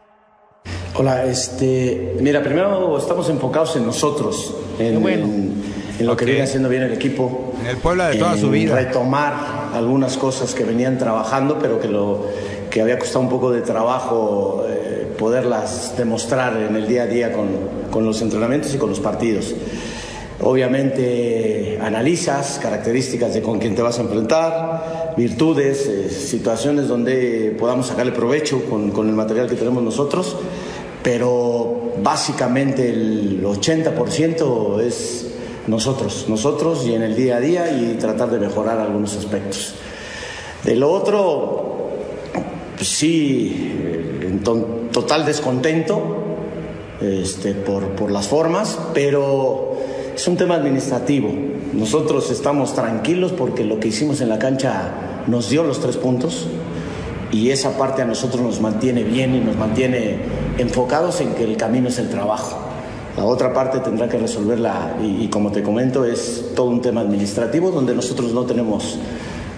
[0.95, 5.63] Hola, este, mira, primero estamos enfocados en nosotros, en, en-
[5.99, 7.53] en lo que viene haciendo bien el equipo.
[7.61, 8.75] En el Puebla de toda su vida.
[8.75, 12.27] Retomar algunas cosas que venían trabajando, pero que lo
[12.69, 17.31] que había costado un poco de trabajo eh, poderlas demostrar en el día a día
[17.31, 17.47] con,
[17.91, 19.53] con los entrenamientos y con los partidos.
[20.41, 27.87] Obviamente analizas características de con quién te vas a enfrentar, virtudes, eh, situaciones donde podamos
[27.87, 30.35] sacarle provecho con, con el material que tenemos nosotros,
[31.03, 35.32] pero básicamente el 80% es
[35.67, 39.75] nosotros, nosotros y en el día a día y tratar de mejorar algunos aspectos.
[40.63, 41.89] De lo otro,
[42.75, 43.71] pues sí,
[44.91, 46.01] total descontento
[47.01, 49.77] este, por, por las formas, pero
[50.15, 51.29] es un tema administrativo.
[51.73, 56.47] Nosotros estamos tranquilos porque lo que hicimos en la cancha nos dio los tres puntos
[57.31, 60.17] y esa parte a nosotros nos mantiene bien y nos mantiene
[60.59, 62.72] enfocados en que el camino es el trabajo.
[63.17, 67.01] La otra parte tendrá que resolverla y, y como te comento es todo un tema
[67.01, 68.97] administrativo donde nosotros no tenemos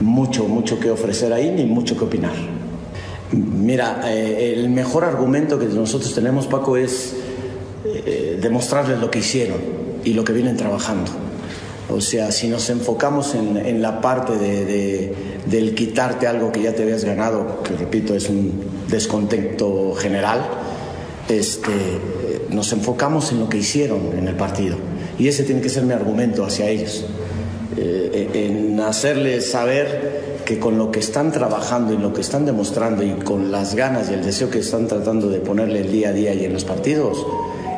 [0.01, 2.33] mucho, mucho que ofrecer ahí ni mucho que opinar.
[3.31, 7.15] Mira, eh, el mejor argumento que nosotros tenemos, Paco, es
[7.85, 9.57] eh, demostrarles lo que hicieron
[10.03, 11.11] y lo que vienen trabajando.
[11.89, 15.15] O sea, si nos enfocamos en, en la parte de, de-
[15.45, 18.51] del quitarte algo que ya te habías ganado, que repito, es un
[18.89, 20.41] descontento general,
[21.29, 21.71] este,
[22.49, 24.77] nos enfocamos en lo que hicieron en el partido.
[25.17, 27.05] Y ese tiene que ser mi argumento hacia ellos.
[27.77, 33.03] Eh, en hacerles saber que con lo que están trabajando y lo que están demostrando
[33.03, 36.13] y con las ganas y el deseo que están tratando de ponerle el día a
[36.13, 37.25] día y en los partidos,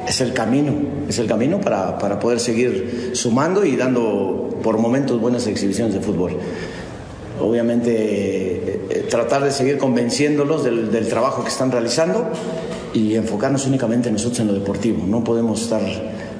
[0.07, 0.73] es el camino,
[1.07, 6.01] es el camino para, para poder seguir sumando y dando por momentos buenas exhibiciones de
[6.01, 6.33] fútbol.
[7.39, 12.29] Obviamente eh, eh, tratar de seguir convenciéndolos del trabajo que están realizando
[12.97, 15.05] y enfocarnos únicamente nosotros en lo deportivo.
[15.05, 15.81] No podemos estar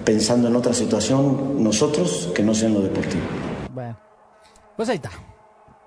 [0.04, 3.24] pensando en otra situación nosotros que no sea en lo deportivo.
[3.74, 3.98] Bueno,
[4.76, 5.12] pues ahí está.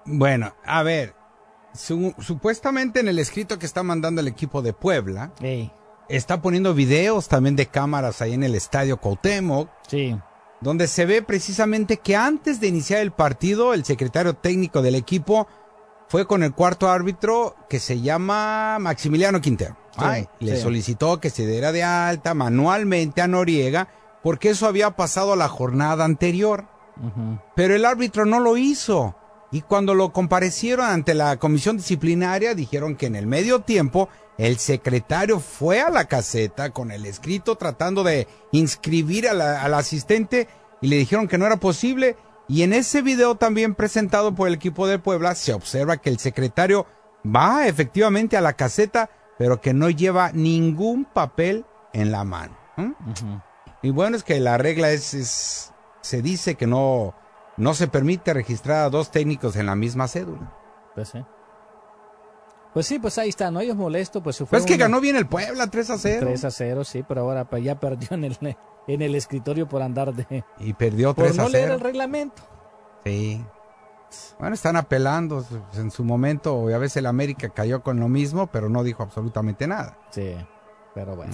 [0.05, 1.15] Bueno, a ver,
[1.75, 5.33] su- supuestamente en el escrito que está mandando el equipo de Puebla,
[6.09, 9.69] está poniendo videos también de cámaras ahí en el estadio Cuauhtémoc.
[9.89, 10.17] Sí.
[10.61, 15.47] Donde se ve precisamente que antes de iniciar el partido, el secretario técnico del equipo
[16.09, 19.77] fue con el cuarto árbitro que se llama Maximiliano Quintero.
[19.99, 20.63] Sí, le sí.
[20.63, 23.89] solicitó que se diera de alta manualmente a Noriega
[24.23, 26.67] porque eso había pasado la jornada anterior.
[27.57, 29.17] Pero el árbitro no lo hizo.
[29.53, 34.59] Y cuando lo comparecieron ante la comisión disciplinaria, dijeron que en el medio tiempo el
[34.59, 40.47] secretario fue a la caseta con el escrito tratando de inscribir a la- al asistente
[40.81, 42.17] y le dijeron que no era posible.
[42.49, 46.19] Y en ese video también presentado por el equipo de Puebla se observa que el
[46.19, 46.87] secretario
[47.25, 49.09] va efectivamente a la caseta,
[49.41, 52.55] pero que no lleva ningún papel en la mano.
[52.77, 52.95] ¿m?
[53.81, 55.73] Y bueno, es que la regla es, es-
[56.03, 57.15] se dice que no,
[57.57, 60.53] no se permite registrar a dos técnicos en la misma cédula.
[60.95, 61.25] Pues sí.
[62.75, 63.61] Pues sí, pues ahí está, ¿no?
[63.61, 66.27] Ellos molesto, pues fue Pues es que una- ganó bien el Puebla 3 a 0.
[66.27, 68.37] 3 a 0, sí, pero ahora pues, ya perdió en el,
[68.89, 70.45] en el escritorio por andar de...
[70.59, 71.75] Y perdió Por 3 no a leer 0.
[71.77, 72.43] el reglamento.
[73.07, 73.43] Sí.
[74.39, 75.45] Bueno, están apelando
[75.75, 76.69] en su momento.
[76.75, 79.99] A veces el América cayó con lo mismo, pero no dijo absolutamente nada.
[80.11, 80.35] Sí,
[80.95, 81.33] pero bueno.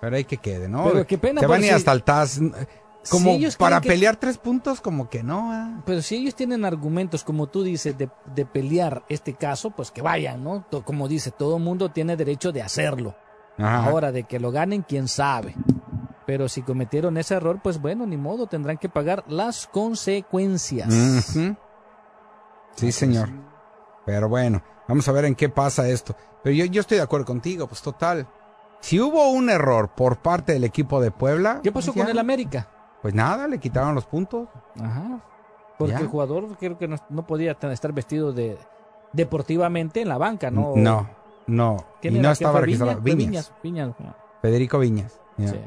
[0.00, 0.84] Pero hay que quede, ¿no?
[0.84, 2.40] Pero qué pena, Se van si- hasta el TAS.
[3.10, 5.50] Como Si ellos para que- pelear tres puntos, como que no.
[5.52, 5.82] ah.
[5.84, 10.02] Pero si ellos tienen argumentos, como tú dices, de, de pelear este caso, pues que
[10.02, 10.64] vayan, ¿no?
[10.84, 13.16] Como dice, todo mundo tiene derecho de hacerlo.
[13.58, 13.86] Ajá.
[13.86, 15.54] Ahora, de que lo ganen, quién sabe.
[16.26, 20.92] Pero si cometieron ese error, pues bueno, ni modo, tendrán que pagar las consecuencias.
[22.76, 23.28] Sí, señor.
[24.06, 26.16] Pero bueno, vamos a ver en qué pasa esto.
[26.42, 28.26] Pero yo, yo estoy de acuerdo contigo, pues total.
[28.80, 31.60] Si hubo un error por parte del equipo de Puebla.
[31.62, 32.02] ¿Qué pasó pues ya.
[32.04, 32.68] con el América?
[33.00, 34.48] Pues nada, le quitaron los puntos.
[34.80, 35.20] Ajá.
[35.78, 36.00] Porque Ya.
[36.00, 38.58] el jugador creo que no, no podía estar vestido de
[39.12, 40.72] deportivamente en la banca, ¿no?
[40.76, 41.08] No,
[41.46, 41.76] no.
[42.00, 43.00] ¿Quién Y no ¿Qué estaba registrado.
[43.00, 43.52] Viñas, Viñas.
[43.62, 44.16] Viñas, Viñas.
[44.40, 45.20] Federico Viñas.
[45.38, 45.60] Sí.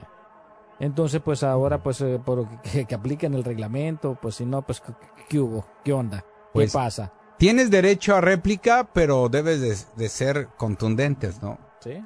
[0.79, 4.81] Entonces, pues ahora, pues, eh, por que, que apliquen el reglamento, pues si no, pues,
[5.29, 5.65] ¿qué, hubo?
[5.83, 6.19] ¿Qué onda?
[6.21, 7.11] ¿Qué Pues, pasa?
[7.37, 11.57] Tienes derecho a réplica, pero debes de, de ser contundentes, ¿no?
[11.79, 12.03] Sí.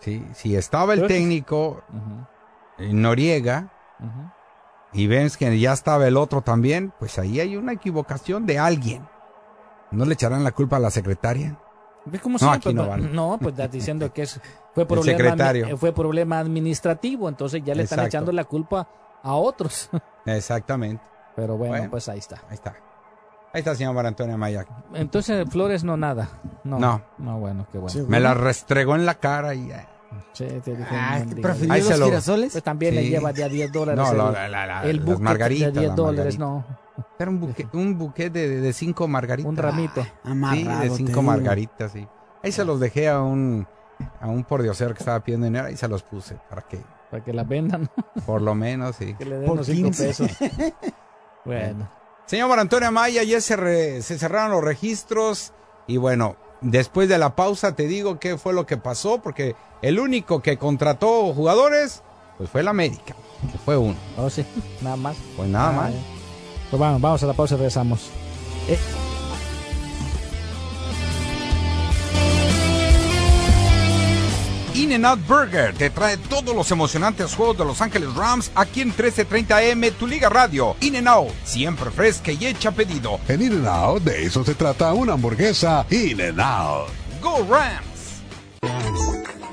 [0.00, 1.82] Sí, si estaba el Pero- técnico
[2.78, 3.72] Noriega
[4.92, 9.08] y ves que ya estaba el otro también, pues ahí hay una equivocación de alguien.
[9.90, 11.58] ¿No le echarán la culpa a la secretaria?
[12.04, 13.08] ¿Ves cómo No, aquí no No, vale.
[13.12, 14.40] no, pues estás diciendo que es,
[14.74, 18.08] fue, problema, fue problema administrativo, entonces ya le están Exacto.
[18.16, 18.88] echando la culpa
[19.22, 19.90] a otros.
[20.26, 21.02] Exactamente.
[21.36, 21.90] Pero bueno, Bueno.
[21.90, 22.36] pues ahí está.
[22.48, 22.70] Ahí está.
[23.52, 24.66] Ahí está, señor María Antonia Maya.
[24.94, 26.28] Entonces, Flores no nada.
[26.64, 26.78] No.
[26.78, 27.02] No.
[27.18, 28.04] No, bueno, qué bueno.
[28.08, 29.70] Me la restregó en la cara y...
[29.70, 29.86] eh,
[30.32, 31.40] Sí, te dije, Ah, no digas.
[31.42, 32.52] ¿prefirió Ahí los se lo- girasoles?
[32.52, 33.10] Pues también le Sí.
[33.10, 34.04] lleva de a 10 dólares.
[34.04, 36.68] No, el, la- la- la- el las buque margaritas, de 10 la dólares, margarita.
[36.72, 36.87] no.
[37.18, 39.48] Era un buque, un buque de, de cinco margaritas.
[39.48, 40.02] Un ramito.
[40.02, 42.06] Sí, Amarrado, de te cinco margaritas, sí.
[42.42, 43.66] Ahí se los dejé a un
[44.20, 46.80] a un pordiosero que estaba pidiendo dinero y se los puse para que
[47.10, 47.90] Para que la vendan.
[48.26, 49.14] por lo menos sí.
[49.14, 50.30] Que le den los 5 pesos.
[51.44, 51.88] bueno.
[52.26, 55.52] Señor Mar Antonio Maya, ya se, re- se cerraron los registros
[55.86, 59.98] y bueno, después de la pausa te digo qué fue lo que pasó porque el
[59.98, 62.02] único que contrató jugadores
[62.36, 63.14] pues fue el América,
[63.50, 63.96] que fue uno.
[64.16, 64.44] Oh, sí.
[64.82, 65.16] Nada más.
[65.36, 65.92] Pues nada Ah, más.
[65.92, 65.98] ya.
[66.70, 68.10] Pues vamos, vamos a la pausa y regresamos.
[68.68, 68.78] Eh,
[74.74, 79.92] In-N-Out Burger te trae todos los emocionantes juegos de Los Ángeles Rams aquí en 1330M,
[79.94, 80.76] tu Liga Radio.
[80.80, 83.18] In-N-Out, siempre fresca y hecha a pedido.
[83.26, 86.88] En In-N-Out, de eso se trata una hamburguesa In-N-Out.
[87.20, 87.88] ¡Go Rams!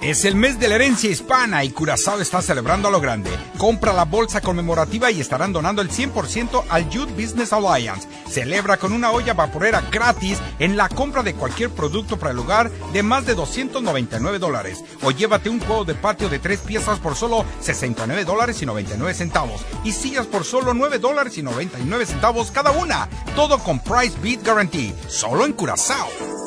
[0.05, 3.31] Es el mes de la herencia hispana y Curazao está celebrando a lo grande.
[3.57, 8.07] Compra la bolsa conmemorativa y estarán donando el 100% al Youth Business Alliance.
[8.29, 12.69] Celebra con una olla vaporera gratis en la compra de cualquier producto para el hogar
[12.93, 14.83] de más de 299 dólares.
[15.01, 19.11] O llévate un juego de patio de tres piezas por solo 69 dólares y 99
[19.15, 19.65] centavos.
[19.83, 23.09] Y sillas por solo 9 dólares y 99 centavos cada una.
[23.35, 24.93] Todo con Price Beat Guarantee.
[25.07, 26.44] Solo en Curazao.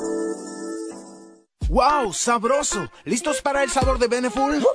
[1.69, 2.14] ¡Wow!
[2.14, 2.89] ¡Sabroso!
[3.05, 4.66] ¿Listos para el sabor de Beneful?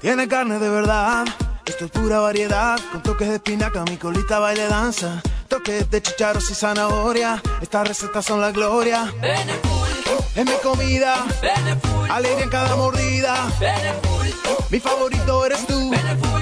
[0.00, 1.24] Tiene carne de verdad.
[1.64, 2.78] Esto es pura variedad.
[2.90, 5.22] Con toques de espinaca, mi colita baile danza.
[5.48, 7.40] Toques de chicharos y zanahoria.
[7.62, 9.10] Estas recetas son la gloria.
[10.34, 11.24] Es mi comida.
[12.10, 13.34] Alegría en cada mordida.
[14.70, 15.90] Mi favorito eres tú.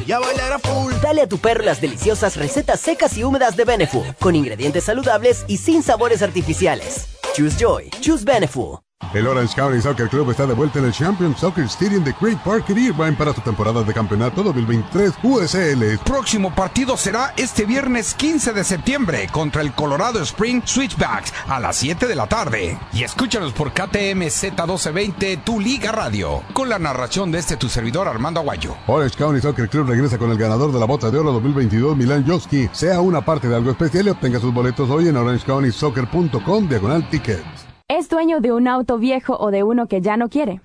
[0.05, 0.93] Y a bailar a full.
[1.01, 5.45] Dale a tu perro las deliciosas recetas secas y húmedas de Benefu, con ingredientes saludables
[5.47, 7.07] y sin sabores artificiales.
[7.33, 8.81] Choose Joy, choose Benefu.
[9.15, 12.39] El Orange County Soccer Club está de vuelta en el Champion Soccer Stadium de Great
[12.45, 15.99] Park en Irvine para su temporada de campeonato 2023 USL.
[16.05, 21.75] Próximo partido será este viernes 15 de septiembre contra el Colorado Spring Switchbacks a las
[21.79, 22.79] 7 de la tarde.
[22.93, 28.07] Y escúchalos por KTM Z1220, tu Liga Radio, con la narración de este tu servidor
[28.07, 28.77] Armando Aguayo.
[28.87, 32.25] Orange County Soccer Club regresa con el ganador de la Bota de Oro 2022, Milan
[32.25, 32.69] Joski.
[32.71, 37.70] Sea una parte de algo especial y obtenga sus boletos hoy en orangecounty.soccer.com diagonal tickets.
[37.91, 40.61] ¿Es dueño de un auto viejo o de uno que ya no quiere?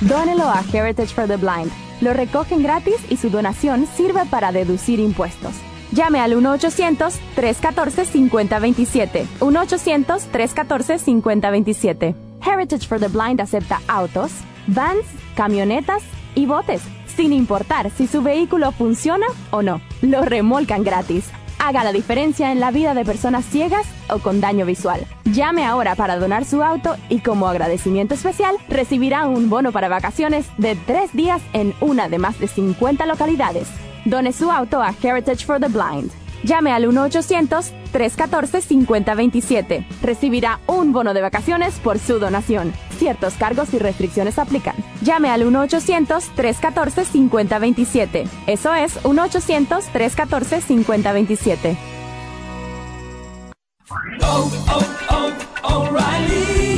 [0.00, 1.72] Dónelo a Heritage for the Blind.
[2.00, 5.54] Lo recogen gratis y su donación sirve para deducir impuestos.
[5.90, 9.26] Llame al 1-800-314-5027.
[9.40, 12.14] 1-800-314-5027.
[12.46, 14.30] Heritage for the Blind acepta autos,
[14.68, 15.02] vans,
[15.34, 16.04] camionetas
[16.36, 19.80] y botes, sin importar si su vehículo funciona o no.
[20.02, 21.28] Lo remolcan gratis.
[21.58, 25.06] Haga la diferencia en la vida de personas ciegas o con daño visual.
[25.24, 30.46] Llame ahora para donar su auto y como agradecimiento especial recibirá un bono para vacaciones
[30.56, 33.68] de tres días en una de más de 50 localidades.
[34.04, 36.10] Done su auto a Heritage for the Blind.
[36.42, 39.86] Llame al 1-800-314-5027.
[40.02, 42.74] Recibirá un bono de vacaciones por su donación.
[42.98, 44.74] Ciertos cargos y restricciones aplican.
[45.02, 48.28] Llame al 1-800-314-5027.
[48.46, 51.97] Eso es 1-800-314-5027.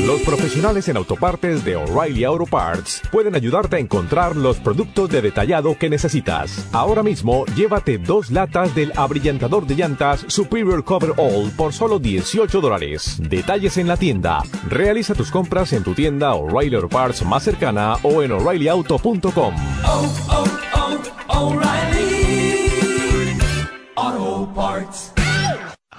[0.06, 5.22] Los profesionales en autopartes de O'Reilly Auto Parts pueden ayudarte a encontrar los productos de
[5.22, 6.68] detallado que necesitas.
[6.72, 12.60] Ahora mismo, llévate dos latas del abrillantador de llantas Superior Cover All por solo 18
[12.60, 13.18] dólares.
[13.20, 14.42] Detalles en la tienda.
[14.68, 19.54] Realiza tus compras en tu tienda O'Reilly Auto Parts más cercana o en o'ReillyAuto.com.
[23.96, 25.09] Auto Parts.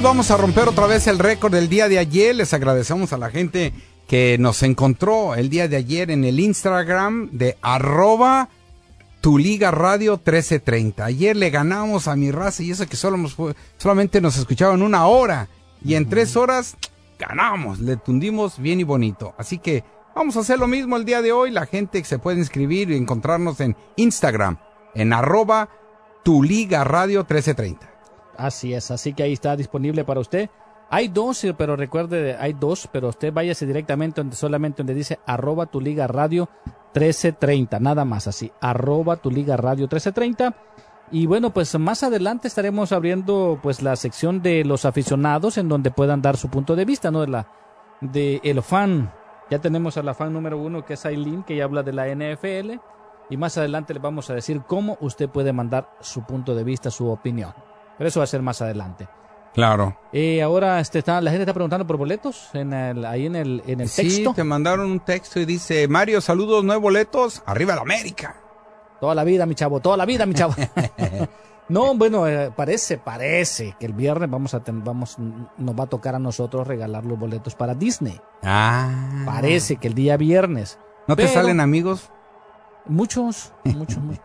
[0.02, 2.34] Vamos a romper otra vez el récord del día de ayer.
[2.34, 3.72] Les agradecemos a la gente
[4.06, 8.48] que nos encontró el día de ayer en el Instagram de arroba
[9.20, 11.04] tu liga radio 1330.
[11.04, 14.82] Ayer le ganamos a mi raza y eso que solo nos fue- solamente nos escuchaban
[14.82, 15.48] una hora.
[15.84, 16.76] Y en tres horas
[17.18, 19.34] ganamos, le tundimos bien y bonito.
[19.38, 19.82] Así que
[20.14, 21.50] vamos a hacer lo mismo el día de hoy.
[21.50, 24.58] La gente que se puede inscribir y encontrarnos en Instagram
[24.94, 25.68] en arroba
[26.22, 27.90] tu liga radio 1330.
[28.38, 30.50] Así es, así que ahí está disponible para usted.
[30.88, 35.66] Hay dos, pero recuerde, hay dos, pero usted váyase directamente donde solamente donde dice arroba
[35.66, 36.48] tu liga radio
[36.94, 40.54] 1330, nada más así, arroba tu liga radio 1330.
[41.10, 45.90] Y bueno, pues más adelante estaremos abriendo pues la sección de los aficionados en donde
[45.90, 47.20] puedan dar su punto de vista, ¿no?
[47.20, 47.48] De la,
[48.00, 49.12] de el fan.
[49.50, 52.08] Ya tenemos a la fan número uno que es Aileen, que ya habla de la
[52.08, 52.80] NFL.
[53.30, 56.90] Y más adelante le vamos a decir cómo usted puede mandar su punto de vista,
[56.90, 57.52] su opinión.
[57.98, 59.08] Pero eso va a ser más adelante.
[59.54, 59.96] Claro.
[60.12, 63.62] Eh, ahora este, está, la gente está preguntando por boletos en el- ahí en el,
[63.66, 64.34] en el Sí, texto.
[64.34, 68.36] te mandaron un texto y dice, Mario, saludos, nueve boletos, arriba la América.
[69.00, 70.54] Toda la vida, mi chavo, toda la vida, mi chavo.
[71.70, 76.14] no, bueno, eh, parece, parece que el viernes vamos a vamos, nos va a tocar
[76.14, 78.20] a nosotros regalar los boletos para Disney.
[78.42, 79.22] Ah.
[79.24, 80.78] Parece que el día viernes.
[81.06, 82.10] ¿No te salen amigos?
[82.84, 84.22] Muchos, muchos, muchos.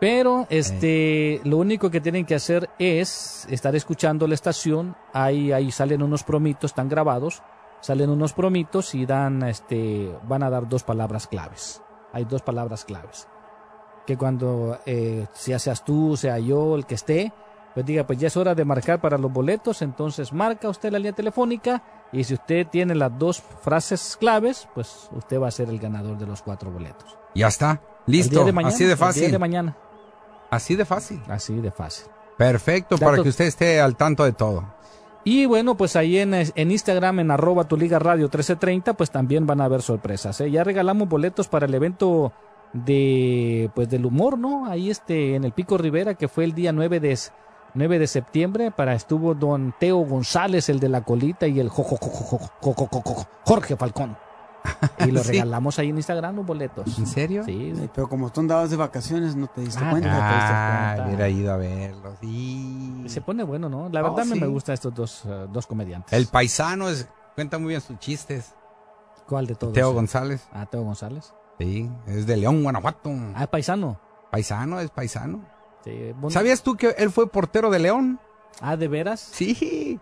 [0.00, 4.96] Pero este, lo único que tienen que hacer es estar escuchando la estación.
[5.12, 7.42] Ahí, ahí salen unos promitos, están grabados.
[7.80, 11.82] Salen unos promitos y dan, este, van a dar dos palabras claves.
[12.12, 13.28] Hay dos palabras claves.
[14.06, 17.32] Que cuando, eh, ya seas tú, sea yo, el que esté,
[17.74, 19.82] pues diga, pues ya es hora de marcar para los boletos.
[19.82, 21.82] Entonces marca usted la línea telefónica
[22.12, 26.16] y si usted tiene las dos frases claves, pues usted va a ser el ganador
[26.16, 27.18] de los cuatro boletos.
[27.34, 29.30] Ya está, Listo, de mañana, así de fácil.
[29.30, 29.76] De mañana.
[30.50, 31.20] Así de fácil.
[31.28, 32.06] Así de fácil.
[32.36, 33.04] Perfecto, Dato.
[33.04, 34.64] para que usted esté al tanto de todo.
[35.24, 39.46] Y bueno, pues ahí en, en, Instagram, en arroba tu liga radio 1330, pues también
[39.46, 40.38] van a haber sorpresas.
[40.42, 40.50] ¿eh?
[40.50, 42.32] Ya regalamos boletos para el evento
[42.74, 44.66] de pues del humor, ¿no?
[44.66, 47.18] Ahí este, en el Pico Rivera, que fue el día 9 de,
[47.72, 51.82] 9 de septiembre, para estuvo don Teo González, el de la colita, y el jo,
[51.82, 54.16] jo, jo, Jorge Falcón.
[55.06, 55.32] Y los Sí.
[55.32, 56.98] regalamos ahí en Instagram los boletos.
[56.98, 57.44] ¿En serio?
[57.44, 57.72] Sí.
[57.94, 60.08] Pero como tú andabas de vacaciones, no te diste Ah, cuenta.
[60.08, 61.06] no te diste Ah, cuenta.
[61.08, 62.16] hubiera ido a verlo.
[62.20, 63.04] Sí.
[63.06, 63.88] Se pone bueno, ¿no?
[63.90, 64.40] La Oh, verdad me- sí.
[64.40, 66.12] me gustan estos dos, eh, dos comediantes.
[66.12, 68.54] El paisano es, cuenta muy bien sus chistes.
[69.28, 69.72] ¿Cuál de todos?
[69.72, 70.46] Teo González.
[70.52, 71.32] Ah, Teo González.
[71.58, 73.10] Sí, es de León, Guanajuato.
[73.34, 73.98] Ah, paisano.
[74.30, 75.40] Paisano, es paisano.
[75.84, 76.30] Sí, bueno.
[76.30, 78.18] ¿Sabías tú que él fue portero de León?
[78.60, 79.20] Ah, ¿de veras?
[79.20, 80.00] Sí.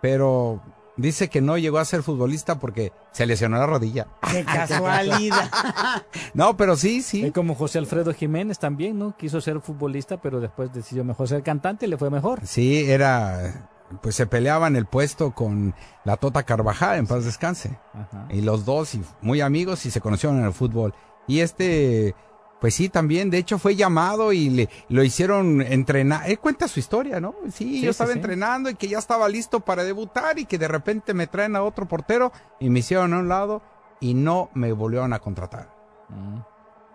[0.00, 0.60] Pero
[0.96, 4.06] dice que no llegó a ser futbolista porque se lesionó la rodilla.
[4.30, 5.50] ¡Qué casualidad!
[6.34, 7.24] No, pero sí, sí.
[7.26, 9.16] Es como José Alfredo Jiménez también, ¿no?
[9.16, 12.40] Quiso ser futbolista, pero después decidió mejor ser cantante y le fue mejor.
[12.44, 13.68] Sí, era.
[14.00, 15.74] Pues se peleaban el puesto con
[16.04, 17.76] la Tota Carvajal, en paz descanse.
[17.92, 18.26] Ajá.
[18.30, 20.94] Y los dos, y muy amigos, y se conocieron en el fútbol.
[21.26, 22.14] Y este,
[22.60, 26.28] pues sí, también, de hecho fue llamado y le, lo hicieron entrenar.
[26.30, 27.34] Él cuenta su historia, ¿no?
[27.46, 28.18] Sí, Sí, yo estaba sí.
[28.18, 31.62] entrenando y que ya estaba listo para debutar y que de repente me traen a
[31.62, 33.62] otro portero y me hicieron a un lado
[34.00, 35.74] y no me volvieron a contratar.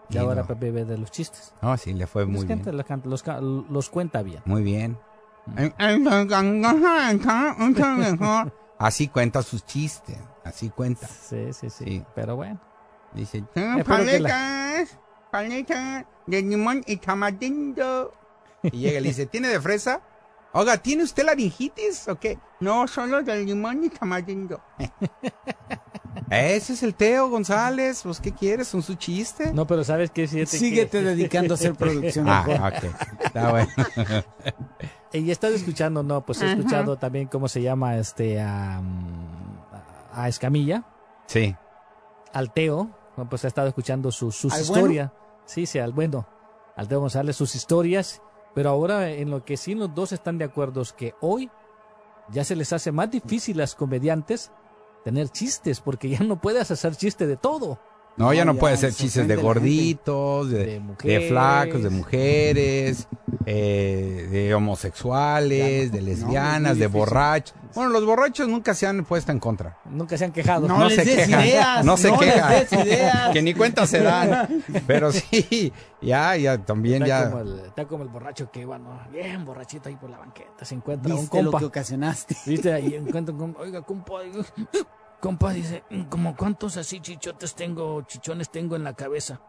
[0.09, 0.47] Y Y ahora no.
[0.47, 1.53] Pepe vive de los chistes.
[1.63, 2.61] No, sí, le fue muy Los, bien.
[3.05, 4.41] los, los los cuenta bien.
[4.45, 4.99] Muy bien.
[8.78, 11.07] así cuenta sus chistes, así cuenta.
[11.07, 12.03] Sí, sí, sí.
[12.13, 12.59] Pero bueno.
[13.13, 13.43] Dice,
[15.39, 18.13] paletas de limón y tamarindo.
[18.63, 19.99] Y llega y le dice, ¿tiene de fresa?
[20.53, 22.39] Oiga, ¿tiene usted laringitis o qué?
[22.61, 24.61] No, solo de limón y tamarindo.
[26.29, 28.69] Ese es el Teo González, pues ¿qué quieres?
[28.69, 29.51] ¿Son su chiste?
[29.53, 30.25] No, pero ¿sabes qué?
[30.27, 32.25] Fíjate Síguete que- dedicando a hacer producción.
[32.29, 33.23] Ah, ok.
[33.25, 33.69] Está bueno.
[35.11, 36.53] Y estás escuchando, no, pues he Ajá.
[36.55, 38.81] escuchado también cómo se llama este a,
[40.13, 40.83] a Escamilla,
[41.27, 41.53] Sí.
[42.33, 45.11] al Teo, no, pues he estado escuchando sus, sus ¿Al bueno?
[45.45, 46.27] Sí, al bueno,
[46.75, 48.21] al Teo González, sus historias.
[48.53, 51.51] Pero ahora en lo que sí los dos están de acuerdo es que hoy
[52.29, 54.51] ya se les hace más difícil a los comediantes
[55.03, 57.79] tener chistes, porque ya no puedes hacer chiste de todo.
[58.18, 61.30] No, ya no, ya, puede ser se chistes de gorditos, de, de mujeres.
[61.30, 63.07] flacos, de mujeres,
[63.45, 67.53] eh, de homosexuales, de lesbianas, de borrachos.
[67.74, 69.78] Bueno, los borrachos nunca se han puesto en contra.
[69.84, 70.66] Nunca se han quejado.
[70.66, 73.30] No les se des quejan, ideas, no se no les quejan, des ideas.
[73.34, 74.63] que ni cuenta se dan.
[74.88, 77.30] Pero sí, ya, ya, también Está, ya.
[77.32, 78.97] como el, está como el borracho que iba, ¿no?
[79.11, 81.59] bien borrachito ahí por la banqueta, se encuentra un Viste lo compa.
[81.59, 82.38] que ocasionaste.
[82.45, 82.72] ¿Viste?
[82.72, 84.39] Ahí encuentra un compa, oiga, compa, oiga,
[85.26, 89.41] compa dice, ¿como cuántos así chichotes tengo, chichones tengo en la cabeza?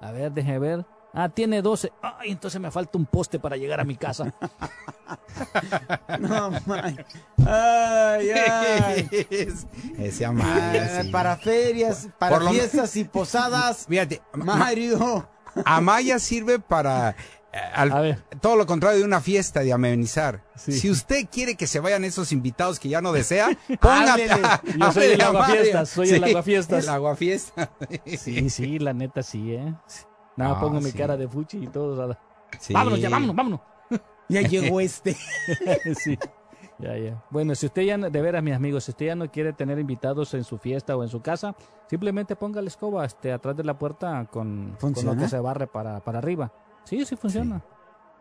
[0.00, 0.86] A ver, déjeme ver.
[1.14, 1.92] Ah, tiene 12.
[2.02, 4.34] Ay, entonces me falta un poste para llegar a mi casa.
[6.18, 7.04] No, man.
[7.46, 9.08] Ay, ay.
[9.98, 11.10] Ese sí.
[11.10, 13.86] Para ferias, para Por lo fiestas y posadas.
[13.88, 15.28] Fíjate, Mario.
[15.64, 17.16] Amaya sirve para
[18.40, 20.42] todo lo contrario de una fiesta de amenizar.
[20.54, 23.48] Si usted quiere que se vayan esos invitados que ya no desea,
[23.80, 24.42] ponga Háblele.
[24.78, 26.84] Yo soy el aguafiestas, soy el Sí, aguafiestas.
[26.84, 27.68] El aguafiestas.
[28.18, 29.74] Sí, sí, la neta sí, ¿eh?
[30.36, 32.16] Nada, Ah, pongo mi cara de fuchi y todo.
[32.70, 33.60] Vámonos, ya, vámonos, vámonos.
[34.28, 35.16] Ya llegó este.
[35.98, 36.16] sí.
[36.78, 37.22] Ya, ya.
[37.30, 39.78] Bueno, si usted ya, no- de veras, mis amigos, si usted ya no quiere tener
[39.78, 41.54] invitados en su fiesta o en su casa,
[41.88, 45.66] simplemente ponga la escoba este, atrás de la puerta con, con lo que se barre
[45.66, 46.52] para, para arriba.
[46.84, 47.62] Sí, sí funciona.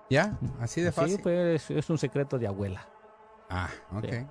[0.10, 1.18] Ya, así de fácil.
[1.18, 2.88] Sí, pues es un secreto de abuela.
[3.50, 4.06] Ah, ok.
[4.10, 4.26] Sí.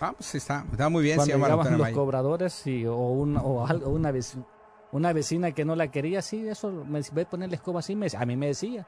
[0.00, 1.16] Ah, pues está, está muy bien.
[1.16, 4.44] Cuando llegaban los cobradores y, o, una, o algo- una, vec-
[4.90, 8.08] una vecina que no la quería, sí, eso, me ve poner la escoba así, me,
[8.16, 8.86] a mí me decía.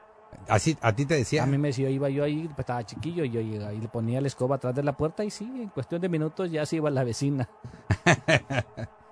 [0.49, 1.43] Así, a ti te decía.
[1.43, 3.87] A mí me decía, iba yo ahí, pues, estaba chiquillo, y yo llegaba y le
[3.87, 6.75] ponía la escoba atrás de la puerta y sí, en cuestión de minutos ya se
[6.77, 7.47] iba la vecina.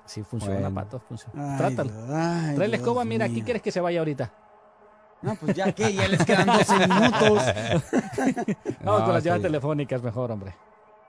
[0.05, 0.76] Sí, funciona, Bueno.
[0.76, 1.53] pato, funciona.
[1.53, 1.89] Ay, Trátalo.
[1.91, 4.34] Dios, ay, Trae la escoba, Dios mira, aquí quieres que se vaya ahorita.
[5.24, 7.21] No, pues ya que, ya les quedan 12 minutos.
[8.84, 9.41] Vamos No, con las bien.
[9.41, 10.53] telefónicas mejor, hombre.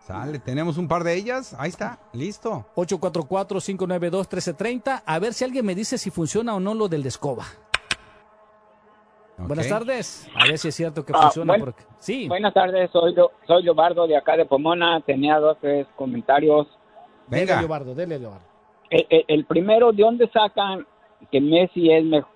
[0.00, 1.54] Sale, tenemos un par de ellas.
[1.58, 2.64] Ahí está, listo.
[2.76, 5.02] 844-592-1330.
[5.04, 7.44] A ver si alguien me dice si funciona o no lo del de escoba.
[9.36, 10.28] Buenas tardes.
[10.36, 11.54] A ver si es cierto que Ah, funciona.
[11.58, 11.82] porque...
[11.98, 12.28] Sí.
[12.28, 15.00] Buenas tardes, soy, Lo- soy Leobardo de acá de Pomona.
[15.00, 16.68] Tenía dos, tres comentarios.
[17.26, 18.46] Dele, Leobardo, dele, Leobardo.
[18.90, 20.86] El, el- el primero, ¿de dónde sacan
[21.32, 22.30] que Messi es mejor,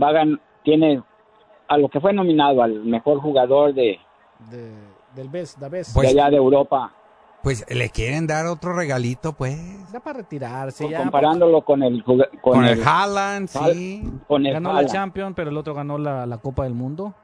[0.00, 0.12] va a
[0.62, 1.02] tiene
[1.68, 3.98] a lo que fue nominado al mejor jugador de,
[4.50, 4.72] De-
[5.14, 5.56] del BES.
[5.94, 6.92] Pues- de allá de Europa?
[7.42, 9.56] Pues le quieren dar otro regalito, pues.
[9.92, 10.88] Ya para retirarse.
[10.88, 14.08] Ya, comparándolo con el con, Con, el Haaland, sí.
[14.28, 14.86] con el Ganó la.
[14.86, 17.14] Champions, pero el otro ganó la, la Copa del Mundo.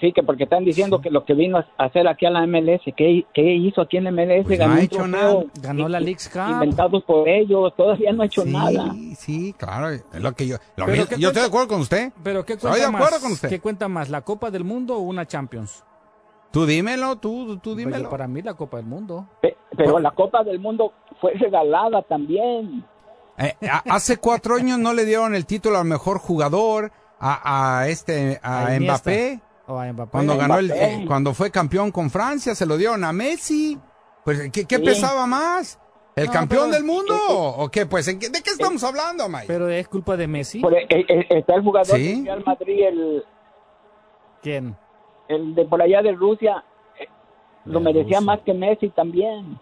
[0.00, 2.80] Sí, que porque están diciendo que lo que vino a hacer aquí a la MLS,
[2.96, 4.46] ¿qué, qué hizo aquí en la MLS?
[4.46, 5.44] Pues no Ganó ha un hecho nada.
[5.60, 6.50] Ganó la Leagues Cup.
[6.50, 8.94] Inventados por ellos, todavía no ha hecho Sí, nada.
[9.16, 9.90] sí, claro.
[9.90, 10.56] Es lo que yo.
[10.76, 12.12] lo Pero mismo- ¿qué yo estoy de acuerdo con usted.
[12.22, 13.22] Pero ¿qué Estoy cuenta de acuerdo más?
[13.22, 13.48] con usted.
[13.50, 15.84] ¿Qué cuenta más, la Copa del Mundo o una Champions?
[16.50, 18.08] Tú dímelo, tú, tú Pues dímelo.
[18.08, 19.26] para mí la Copa del Mundo.
[19.42, 22.84] Pe- Pero la Copa del Mundo fue regalada también.
[23.36, 23.54] Eh,
[23.90, 26.90] hace cuatro años no le dieron el título al mejor jugador
[27.20, 29.10] a, a este a A Iniesta.
[29.10, 29.40] Mbappé.
[29.68, 30.10] O a Mbappé.
[30.10, 33.78] Cuando ganó el, eh, cuando fue campeón con Francia, se lo dieron a Messi.
[34.24, 34.82] Pues, ¿qué, qué Sí.
[34.82, 35.78] pesaba más?
[36.16, 37.14] ¿El No, campeón pero- del mundo?
[37.28, 37.86] ¿O qué?
[37.86, 39.44] Pues, ¿en qué- ¿de qué estamos hablando, Mike?
[39.46, 40.58] Pero es culpa de Messi.
[40.60, 42.14] Eh, eh, está el jugador Sí.
[42.16, 43.24] del Real Madrid, el,
[44.42, 44.76] ¿Quién?
[45.28, 46.64] el de por allá de Rusia,
[46.98, 47.06] eh,
[47.66, 48.20] lo merecía Rusia.
[48.22, 49.58] más que Messi también.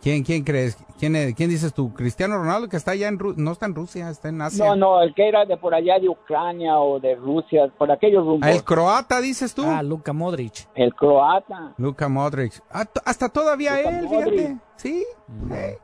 [0.00, 0.76] ¿Quién, quién crees?
[1.12, 1.92] ¿Quién, ¿Quién dices tú?
[1.92, 4.64] ¿Cristiano Ronaldo que está allá en Ru- No está en Rusia, está en Asia.
[4.64, 8.24] No, no, el que era de por allá de Ucrania o de Rusia, por aquellos
[8.24, 8.48] rumbos.
[8.48, 9.64] ¿El croata dices tú?
[9.66, 10.68] Ah, Luka Modric.
[10.74, 11.74] El croata.
[11.76, 12.52] Luka Modric.
[12.70, 14.34] Ah, hasta todavía Luka él, Modric.
[14.34, 14.58] fíjate.
[14.76, 15.04] Sí.
[15.52, 15.78] eh.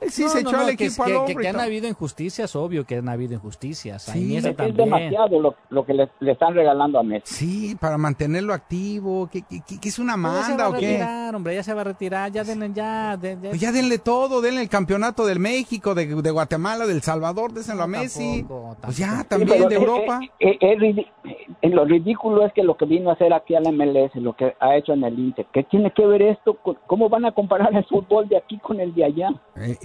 [0.00, 1.44] Él sí No, se no, echó no, al que, equipo al que- pues, hombro que,
[1.44, 4.08] y han habido injusticias, obvio que han habido injusticias.
[4.08, 4.36] A Sí.
[4.36, 4.76] Es también.
[4.76, 7.34] demasiado lo, lo que le, le están regalando a Messi.
[7.34, 9.28] Sí, para mantenerlo activo.
[9.32, 10.86] ¿Qué, qué, qué- qué es una No, ya se va manda a o qué?
[10.86, 13.98] retirar, hombre, ya se va a retirar, ya denle, ya, de- de- Pues ya denle
[13.98, 18.38] todo, denle el campeonato del México, de, de Guatemala, del Salvador, désenlo a Messi.
[18.42, 19.28] tampoco, Pues ya, tampoco.
[19.28, 20.20] también Sí, de Europa.
[20.38, 21.06] eh, eh,
[21.62, 24.34] en lo ridículo es que lo que vino a hacer aquí a la MLS, lo
[24.36, 26.54] que ha hecho en el Inter, ¿qué tiene que ver esto?
[26.54, 29.28] con- ¿Cómo van a comparar el fútbol de aquí con el de allá?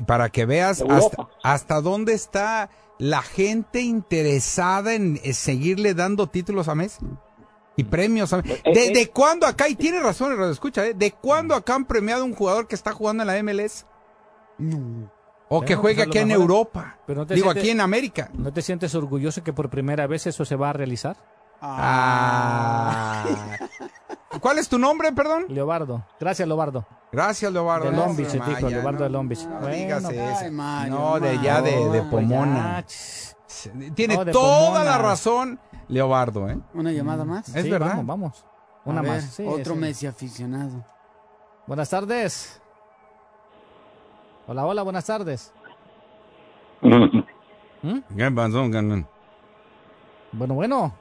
[0.04, 6.28] Eh, para que veas hasta, hasta dónde está la gente interesada en eh, seguirle dando
[6.28, 7.06] títulos a Messi
[7.76, 8.62] y premios a Messi.
[8.64, 9.68] Eh, ¿De, de cuándo acá?
[9.68, 10.94] Y tiene razón el radio escucha, ¿eh?
[10.94, 13.86] ¿De cuándo acá han premiado a un jugador que está jugando en la MLS?
[15.50, 16.98] O que juegue pues aquí en Europa.
[17.06, 18.30] Pero no te Digo, sientes- aquí en América.
[18.34, 21.18] ¿No te sientes orgulloso que por primera vez eso se va a realizar?
[21.66, 23.24] Ah.
[24.42, 25.46] ¿Cuál es tu nombre, perdón?
[25.48, 26.04] Leobardo.
[26.20, 26.86] Gracias, Leobardo.
[27.12, 27.90] Gracias, Leobardo.
[27.92, 29.46] De Long Beach, se Maya, dijo, Leobardo no, de Long Beach.
[29.46, 30.38] No, Bueno, digas eso.
[30.42, 32.84] ay, Mayo, no, de ya de, de Pomona.
[33.96, 34.84] Tiene No, de toda Pomona.
[34.84, 36.60] la razón, Leobardo, ¿eh?
[36.74, 37.48] Una llamada más.
[37.56, 37.90] Es Sí, verdad.
[37.92, 38.46] Vamos, vamos.
[38.86, 39.24] Una ver, más.
[39.26, 39.80] Sí, otro sí.
[39.80, 40.84] Messi aficionado.
[41.68, 42.60] Buenas tardes.
[44.48, 45.54] Hola, hola, buenas tardes.
[46.82, 49.08] ¿Qué pasó, Ganón?
[50.34, 50.94] Bueno, bueno.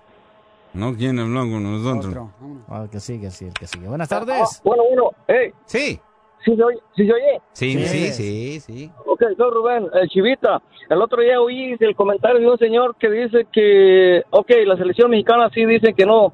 [0.74, 2.28] No quieren hablar con nosotros.
[2.68, 3.88] Ah, el que sigue, sí, el que sigue.
[3.88, 4.60] Buenas tardes.
[4.64, 5.52] bueno, bueno, hey.
[5.66, 6.00] Sí.
[6.44, 6.78] ¿Sí se oye?
[6.96, 7.40] ¿Sí se oye?
[7.52, 8.90] Sí, sí, sí, sí.
[9.06, 10.60] Ok, soy Rubén, el Chivita.
[10.88, 15.10] El otro día oí el comentario de un señor que dice que, ok, la selección
[15.10, 16.32] mexicana sí dicen que no,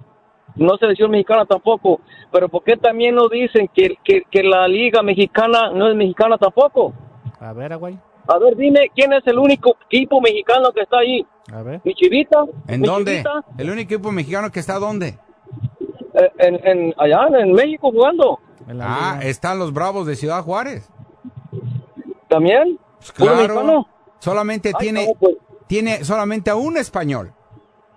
[0.57, 2.01] no selección mexicana tampoco,
[2.33, 6.39] pero ¿por qué también no dicen que, que, que la liga mexicana no es mexicana
[6.39, 6.95] tampoco?
[7.41, 7.99] A ver, Aguay.
[8.29, 11.27] A ver, dime, ¿quién es el único equipo mexicano que está ahí?
[11.53, 11.81] A ver.
[11.85, 12.45] ¿Mi Chivita?
[12.67, 13.13] ¿En ¿Mi dónde?
[13.13, 13.45] Chivita?
[13.57, 15.19] El único equipo mexicano que está ¿dónde?
[16.15, 18.39] Eh, En, en, allá en México jugando.
[18.81, 20.91] Ah, están los Bravos de Ciudad Juárez.
[22.29, 22.79] ¿También?
[23.17, 23.39] ¿Puro Claro.
[23.55, 23.89] mexicano?
[24.19, 25.37] Solamente Ay, tiene, no, pues.
[25.67, 27.33] tiene solamente a un español,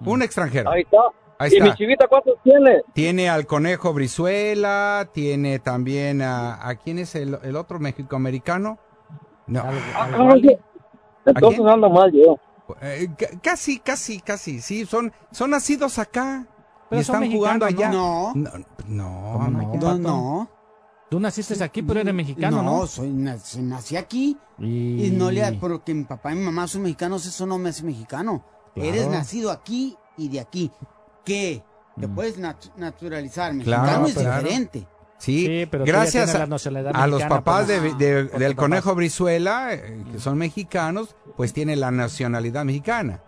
[0.06, 0.70] un extranjero.
[0.72, 0.98] Ahí está.
[1.40, 1.66] Ahí ¿Y está.
[1.66, 2.84] mi Chivita cuántos tiene?
[2.94, 8.78] Tiene al Conejo Brizuela, tiene también a, ¿a quién es el, el otro mexicoamericano?
[9.52, 9.64] No.
[9.96, 10.60] Ah, oye,
[11.26, 11.70] Entonces quién?
[11.70, 12.38] ando mal yo.
[12.82, 16.48] Eh, ca- casi, casi, casi, sí, son, son nacidos acá
[16.90, 17.90] Pero y están jugando allá.
[17.90, 18.32] No.
[18.34, 18.50] No,
[18.88, 20.50] no, No, no.
[21.10, 22.78] Tú naciste aquí, pero eres mexicano, ¿no?
[22.80, 24.38] No, soy, nací, nací aquí.
[24.58, 25.10] Y...
[25.12, 28.46] no le porque mi papá y mi mamá son mexicanos, eso no me hace mexicano.
[28.74, 28.90] Claro.
[28.90, 30.72] Eres nacido aquí y de aquí.
[31.26, 31.62] ¿Qué?
[32.00, 33.54] Te puedes nat- naturalizar.
[33.54, 34.42] Mexicano Claro, es claro.
[34.42, 34.88] diferente.
[35.22, 38.56] Sí, Sí, pero gracias a, la nacionalidad a los papás pues, de- del papás.
[38.56, 43.20] Conejo Brizuela, eh, que son mexicanos, pues tiene la nacionalidad mexicana.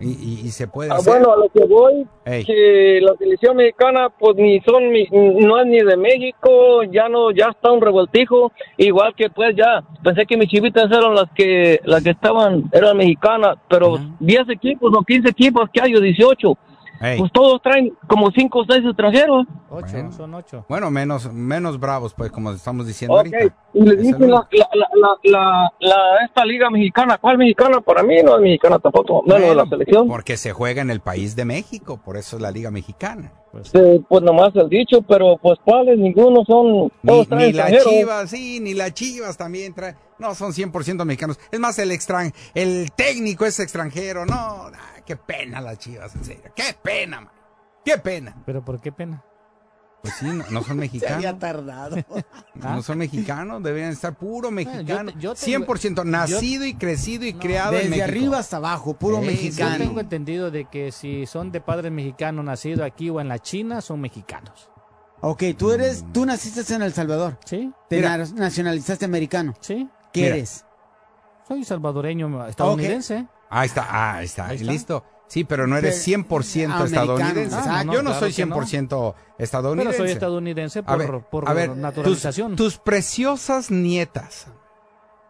[0.00, 1.12] y, y- y se puede Ah, hacer.
[1.12, 2.44] bueno, a lo que voy, Ey.
[2.44, 4.82] que la selección mexicana, pues ni son,
[5.46, 9.80] no es ni de México, ya no, ya está un revoltijo, igual que pues ya,
[10.02, 14.92] pensé que mis chivitas eran las que, las que estaban, eran mexicanas, pero 10 equipos
[14.92, 16.58] o 15 equipos que hay, o 18,
[17.02, 17.18] Ey.
[17.18, 19.46] pues todos traen como 5 o 6 extranjeros.
[19.70, 20.64] Ocho, son ocho.
[20.68, 23.54] Bueno, menos, menos bravos, pues, como estamos diciendo Ok, ahorita.
[23.74, 25.96] y le Es el dicen la, la, la, la,
[26.26, 27.80] esta liga mexicana, ¿cuál mexicana?
[27.80, 30.08] Para mí no es mexicana tampoco, no, no, Bueno, la selección.
[30.08, 33.32] Porque se juega en el país de México, por eso es la Liga Mexicana.
[33.74, 37.82] Eh, pues nomás el dicho, pero pues cuáles, ninguno son, Ni, todos traen ni la.
[37.82, 39.94] Chivas, sí, ni la Chivas también trae.
[40.18, 41.38] No, son 100% mexicanos.
[41.50, 44.24] Es más, el extran, el técnico es extranjero.
[44.24, 44.70] No,
[45.04, 46.52] qué pena las Chivas, en serio.
[46.54, 47.32] Qué pena, man.
[47.84, 48.36] Qué pena.
[48.46, 49.24] ¿Pero por qué pena?
[50.02, 51.38] Pues sí, no, no son Se había mexicanos.
[51.38, 51.96] tardado.
[52.54, 55.10] No son mexicanos, deberían estar puro mexicano.
[55.12, 58.04] yo te- yo te- 100% nacido y crecido y criado en Desde México.
[58.08, 59.78] arriba hasta abajo, puro Sí, Yo mexicano.
[59.78, 63.80] tengo entendido de que si son de padres mexicanos nacidos aquí o en la China,
[63.80, 64.68] son mexicanos.
[65.20, 67.38] Ok, tú eres, tú naciste en El Salvador.
[67.44, 67.72] Sí.
[67.88, 68.18] Te Mira.
[68.18, 69.54] nacionalizaste americano.
[69.60, 69.88] Sí.
[70.12, 70.34] ¿Qué Mira.
[70.36, 70.64] eres?
[71.46, 73.26] Soy salvadoreño estadounidense.
[73.54, 74.72] Ahí está, ah, ahí está, Ahí está.
[74.72, 75.04] listo.
[75.28, 77.56] Sí, pero no eres Pero- 100% americano, estadounidense.
[77.56, 77.92] exacto.
[77.92, 78.54] Yo no claro soy que no.
[78.56, 79.96] 100% Pero estadounidense.
[79.98, 82.56] soy estadounidense A por, ver, por a ver, tus, naturalización.
[82.56, 84.46] tus preciosas nietas,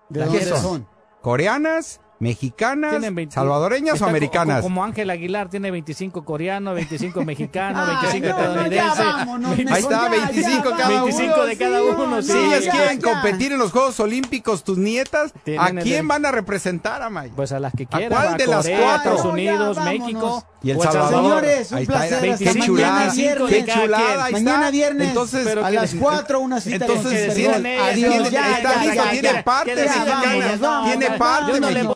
[0.08, 0.88] ¿De ¿qué dónde son?
[1.20, 4.58] ¿Coreanas, mexicanas, Tienen 20 salvadoreñas o americanas?
[4.58, 9.04] co- Como Ángel Aguilar tiene 25 coreanos, 25 mexicanos, Ay, 25 no, no, ya estadounidenses.
[9.04, 11.04] vámonos, 25 Ahí está, ya, 25 ya, cada uno.
[11.04, 12.06] 25 de cada sí, uno.
[12.06, 12.38] no, Si sí.
[12.38, 13.12] ellas ya, quieren ya.
[13.12, 17.30] competir en los Juegos Olímpicos, tus nietas, ¿a el quién van a representar, Amay?
[17.34, 18.10] Pues a las que ¿A quieran.
[18.12, 19.10] cuál a de las Corea, cuatro?
[19.16, 20.44] Estados Unidos, Ya, México.
[20.64, 21.22] Y El El Salvador.
[21.24, 22.12] Señores, un Ahí placer.
[22.14, 23.50] Hasta 25, mañana 25 viernes.
[23.50, 24.20] de cada quien.
[24.20, 24.70] Ahí Mañana está.
[24.70, 28.44] viernes Entonces, a las les- 4 una cita entonces en tiene- Adiós, ya,
[29.10, 30.20] tiene parte mexicana,
[30.84, 31.94] tiene parte no mexicana.